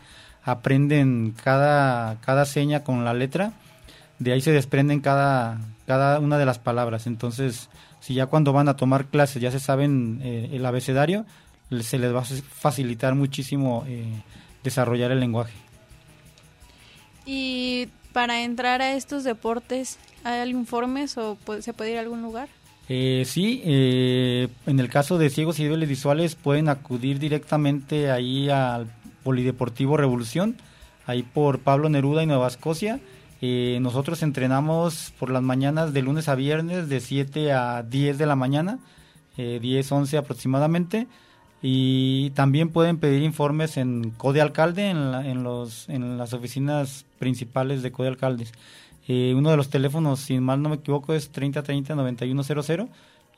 aprenden 0.43 1.33
cada, 1.43 2.19
cada 2.21 2.45
seña 2.45 2.83
con 2.83 3.05
la 3.05 3.13
letra, 3.13 3.53
de 4.19 4.33
ahí 4.33 4.41
se 4.41 4.51
desprenden 4.51 4.99
cada, 4.99 5.59
cada 5.85 6.19
una 6.19 6.37
de 6.37 6.45
las 6.45 6.59
palabras. 6.59 7.07
Entonces, 7.07 7.69
si 7.99 8.13
ya 8.13 8.27
cuando 8.27 8.53
van 8.53 8.69
a 8.69 8.75
tomar 8.75 9.05
clases 9.05 9.41
ya 9.41 9.51
se 9.51 9.59
saben 9.59 10.19
eh, 10.23 10.49
el 10.53 10.65
abecedario, 10.65 11.25
se 11.81 11.97
les 11.97 12.13
va 12.13 12.19
a 12.19 12.25
facilitar 12.25 13.15
muchísimo 13.15 13.85
eh, 13.87 14.05
desarrollar 14.63 15.11
el 15.11 15.19
lenguaje. 15.19 15.53
Y 17.25 17.87
para 18.13 18.43
entrar 18.43 18.81
a 18.81 18.93
estos 18.93 19.23
deportes, 19.23 19.97
¿hay 20.23 20.49
informes 20.49 21.17
o 21.17 21.37
se 21.61 21.73
puede 21.73 21.91
ir 21.91 21.97
a 21.97 22.01
algún 22.01 22.21
lugar? 22.21 22.49
Eh, 22.89 23.23
sí, 23.25 23.61
eh, 23.63 24.49
en 24.65 24.79
el 24.79 24.89
caso 24.89 25.17
de 25.17 25.29
ciegos 25.29 25.59
y 25.59 25.63
débiles 25.63 25.87
visuales 25.87 26.35
pueden 26.35 26.67
acudir 26.67 27.19
directamente 27.19 28.11
ahí 28.11 28.49
al 28.49 28.87
Polideportivo 29.23 29.97
Revolución, 29.97 30.55
ahí 31.05 31.23
por 31.23 31.59
Pablo 31.59 31.89
Neruda 31.89 32.23
y 32.23 32.27
Nueva 32.27 32.47
Escocia. 32.47 32.99
Eh, 33.41 33.79
nosotros 33.81 34.21
entrenamos 34.23 35.13
por 35.19 35.29
las 35.31 35.41
mañanas 35.41 35.93
de 35.93 36.01
lunes 36.03 36.29
a 36.29 36.35
viernes 36.35 36.89
de 36.89 36.99
7 36.99 37.51
a 37.53 37.81
10 37.83 38.17
de 38.17 38.25
la 38.27 38.35
mañana, 38.35 38.79
eh, 39.37 39.59
10, 39.61 39.91
11 39.91 40.17
aproximadamente. 40.17 41.07
Y 41.63 42.31
también 42.31 42.69
pueden 42.69 42.97
pedir 42.97 43.21
informes 43.21 43.77
en 43.77 44.11
Code 44.11 44.41
Alcalde, 44.41 44.89
en, 44.89 45.11
la- 45.11 45.21
los, 45.35 45.87
en 45.89 46.17
las 46.17 46.33
oficinas 46.33 47.05
principales 47.19 47.83
de 47.83 47.91
Code 47.91 48.09
Alcaldes. 48.09 48.51
Eh, 49.07 49.33
uno 49.35 49.51
de 49.51 49.57
los 49.57 49.69
teléfonos, 49.69 50.19
si 50.21 50.39
mal 50.39 50.61
no 50.61 50.69
me 50.69 50.75
equivoco, 50.77 51.13
es 51.13 51.31
3030-9100 51.31 52.87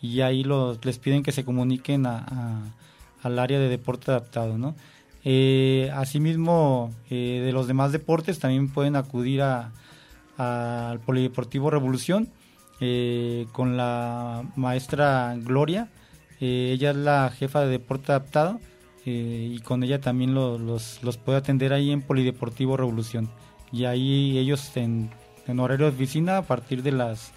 y 0.02 0.22
ahí 0.22 0.44
los, 0.44 0.84
les 0.86 1.00
piden 1.00 1.24
que 1.24 1.32
se 1.32 1.44
comuniquen 1.46 2.06
a- 2.06 2.62
al 3.24 3.40
área 3.40 3.60
de 3.60 3.70
deporte 3.70 4.12
adaptado, 4.12 4.58
¿no? 4.58 4.76
Eh, 5.26 5.90
asimismo, 5.96 6.92
eh, 7.10 7.42
de 7.46 7.52
los 7.54 7.68
demás 7.68 7.92
deportes 7.92 8.40
también 8.40 8.70
pueden 8.70 8.96
acudir 8.96 9.42
a- 9.42 9.72
al 10.38 11.00
Polideportivo 11.00 11.70
Revolución 11.70 12.30
eh, 12.82 13.46
con 13.52 13.78
la 13.78 14.44
maestra 14.56 15.36
Gloria. 15.40 15.88
Eh, 16.42 16.72
ella 16.74 16.90
es 16.92 16.98
la 16.98 17.30
jefa 17.30 17.62
de 17.62 17.68
deporte 17.70 18.12
adaptado 18.12 18.60
y 19.06 19.60
con 19.60 19.84
ella 19.84 20.00
también 20.02 20.34
lo- 20.34 20.58
los, 20.58 21.04
los 21.04 21.18
puede 21.18 21.38
atender 21.38 21.72
ahí 21.74 21.92
en 21.92 22.02
Polideportivo 22.02 22.76
Revolución. 22.78 23.30
Y 23.72 23.86
ahí 23.86 24.38
ellos 24.38 24.76
en, 24.78 25.10
en 25.48 25.60
horario 25.60 25.88
de 25.88 25.94
oficina 25.94 26.38
a 26.38 26.42
partir 26.42 26.84
de 26.84 26.92
las 26.94 27.32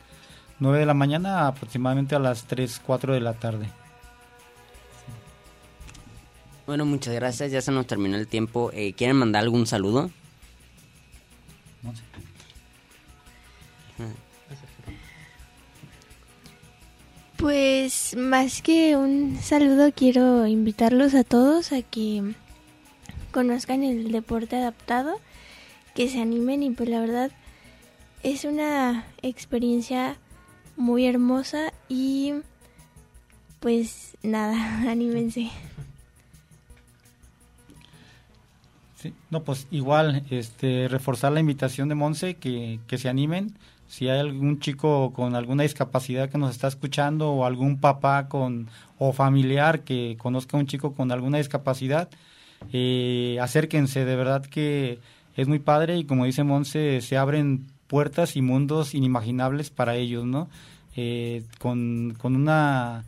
9 0.59 0.79
de 0.79 0.87
la 0.87 0.95
mañana 0.95 1.47
aproximadamente 1.49 2.15
a 2.15 2.19
las 2.19 2.45
3, 2.45 2.81
4 2.85 3.13
de 3.15 3.21
la 3.21 3.35
tarde. 3.35 3.69
Bueno, 6.67 6.85
muchas 6.85 7.15
gracias. 7.15 7.53
Ya 7.53 7.61
se 7.61 7.71
nos 7.71 7.87
terminó 7.87 8.17
el 8.17 8.27
tiempo. 8.27 8.71
Eh, 8.73 8.93
¿Quieren 8.93 9.17
mandar 9.17 9.43
algún 9.43 9.67
saludo? 9.67 10.11
Pues 17.37 18.17
más 18.17 18.63
que 18.63 18.97
un 18.97 19.39
saludo 19.43 19.93
quiero 19.95 20.47
invitarlos 20.47 21.15
a 21.15 21.23
todos 21.23 21.71
a 21.73 21.83
que 21.83 22.35
conozcan 23.31 23.83
el 23.83 24.11
deporte 24.11 24.57
adaptado, 24.57 25.21
que 25.95 26.09
se 26.09 26.21
animen 26.21 26.63
y 26.63 26.71
pues 26.71 26.89
la 26.89 27.01
verdad 27.01 27.31
es 28.23 28.45
una 28.45 29.05
experiencia 29.21 30.17
muy 30.77 31.07
hermosa 31.07 31.73
y 31.89 32.33
pues 33.61 34.17
nada, 34.23 34.57
anímense. 34.91 35.51
Sí, 38.97 39.13
no, 39.31 39.43
pues 39.45 39.69
igual, 39.71 40.25
este, 40.31 40.89
reforzar 40.89 41.33
la 41.33 41.41
invitación 41.41 41.89
de 41.89 41.95
Monse, 41.95 42.35
que, 42.35 42.81
que 42.87 42.99
se 42.99 43.09
animen. 43.09 43.55
Si 43.89 44.09
hay 44.09 44.19
algún 44.19 44.59
chico 44.59 45.13
con 45.13 45.37
alguna 45.37 45.63
discapacidad 45.63 46.31
que 46.31 46.39
nos 46.39 46.51
está 46.51 46.67
escuchando 46.67 47.31
o 47.31 47.45
algún 47.45 47.79
papá 47.79 48.29
con 48.29 48.69
o 48.99 49.13
familiar 49.13 49.81
que 49.81 50.17
conozca 50.19 50.57
a 50.57 50.61
un 50.61 50.67
chico 50.67 50.95
con 50.95 51.13
alguna 51.13 51.39
discapacidad, 51.39 52.09
eh, 52.73 53.39
acérquense, 53.41 54.05
de 54.05 54.17
verdad 54.17 54.45
que 54.45 54.99
es 55.37 55.47
muy 55.47 55.59
padre 55.59 55.99
y 55.99 56.05
como 56.05 56.25
dice 56.25 56.43
Monse, 56.43 57.01
se 57.03 57.17
abren 57.17 57.67
puertas 57.87 58.35
y 58.35 58.43
mundos 58.43 58.95
inimaginables 58.95 59.71
para 59.71 59.97
ellos, 59.97 60.25
¿no? 60.25 60.49
Eh, 60.97 61.45
con, 61.59 62.17
con 62.19 62.35
una 62.35 63.05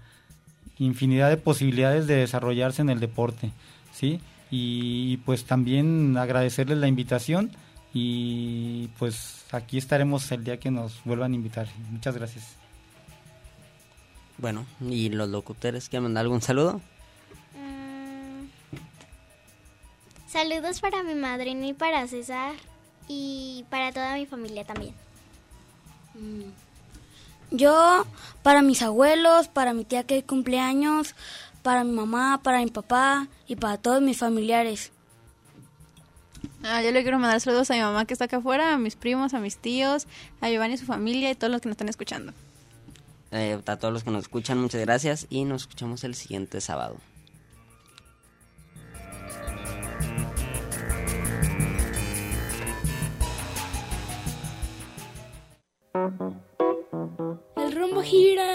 infinidad 0.78 1.30
de 1.30 1.39
posibilidades 1.39 2.07
de 2.07 2.16
desarrollarse 2.16 2.82
en 2.82 2.91
el 2.91 3.01
deporte, 3.01 3.51
¿sí? 3.93 4.20
Y, 4.51 5.18
pues 5.18 5.44
también 5.44 6.16
agradecerles 6.16 6.78
la 6.78 6.88
invitación 6.88 7.51
y 7.92 8.88
pues 8.99 9.44
aquí 9.53 9.78
estaremos 9.78 10.30
el 10.32 10.44
día 10.44 10.59
que 10.59 10.70
nos 10.70 11.03
vuelvan 11.05 11.32
a 11.32 11.34
invitar. 11.34 11.68
Muchas 11.90 12.16
gracias. 12.16 12.57
Bueno, 14.38 14.66
¿y 14.80 15.09
los 15.09 15.28
locutores 15.28 15.88
quieren 15.88 16.05
mandar 16.05 16.22
algún 16.22 16.40
saludo? 16.40 16.80
Saludos 20.28 20.80
para 20.80 21.03
mi 21.03 21.14
madrina 21.14 21.66
y 21.66 21.72
para 21.72 22.07
César 22.07 22.55
y 23.09 23.64
para 23.70 23.92
toda 23.92 24.14
mi 24.14 24.26
familia 24.26 24.64
también. 24.64 24.94
Yo, 27.51 28.07
para 28.42 28.61
mis 28.61 28.82
abuelos, 28.82 29.49
para 29.49 29.72
mi 29.72 29.84
tía 29.84 30.05
que 30.05 30.22
cumpleaños, 30.22 31.14
para 31.68 31.84
mi 31.84 31.92
mamá, 31.92 32.40
para 32.42 32.60
mi 32.60 32.70
papá 32.70 33.28
y 33.46 33.54
para 33.54 33.76
todos 33.76 34.00
mis 34.00 34.16
familiares. 34.16 34.90
Ah, 36.64 36.80
yo 36.80 36.90
le 36.92 37.02
quiero 37.02 37.18
mandar 37.18 37.42
saludos 37.42 37.70
a 37.70 37.74
mi 37.74 37.80
mamá 37.80 38.06
que 38.06 38.14
está 38.14 38.24
acá 38.24 38.38
afuera, 38.38 38.72
a 38.72 38.78
mis 38.78 38.96
primos, 38.96 39.34
a 39.34 39.38
mis 39.38 39.58
tíos, 39.58 40.06
a 40.40 40.48
Giovanni 40.48 40.76
y 40.76 40.78
su 40.78 40.86
familia 40.86 41.30
y 41.30 41.34
todos 41.34 41.50
los 41.50 41.60
que 41.60 41.68
nos 41.68 41.74
están 41.74 41.90
escuchando. 41.90 42.32
Eh, 43.32 43.60
a 43.66 43.76
todos 43.76 43.92
los 43.92 44.02
que 44.02 44.10
nos 44.10 44.22
escuchan, 44.22 44.56
muchas 44.56 44.80
gracias 44.80 45.26
y 45.28 45.44
nos 45.44 45.64
escuchamos 45.64 46.04
el 46.04 46.14
siguiente 46.14 46.62
sábado. 46.62 46.96
El 57.56 57.72
rumbo 57.76 58.00
gira. 58.00 58.54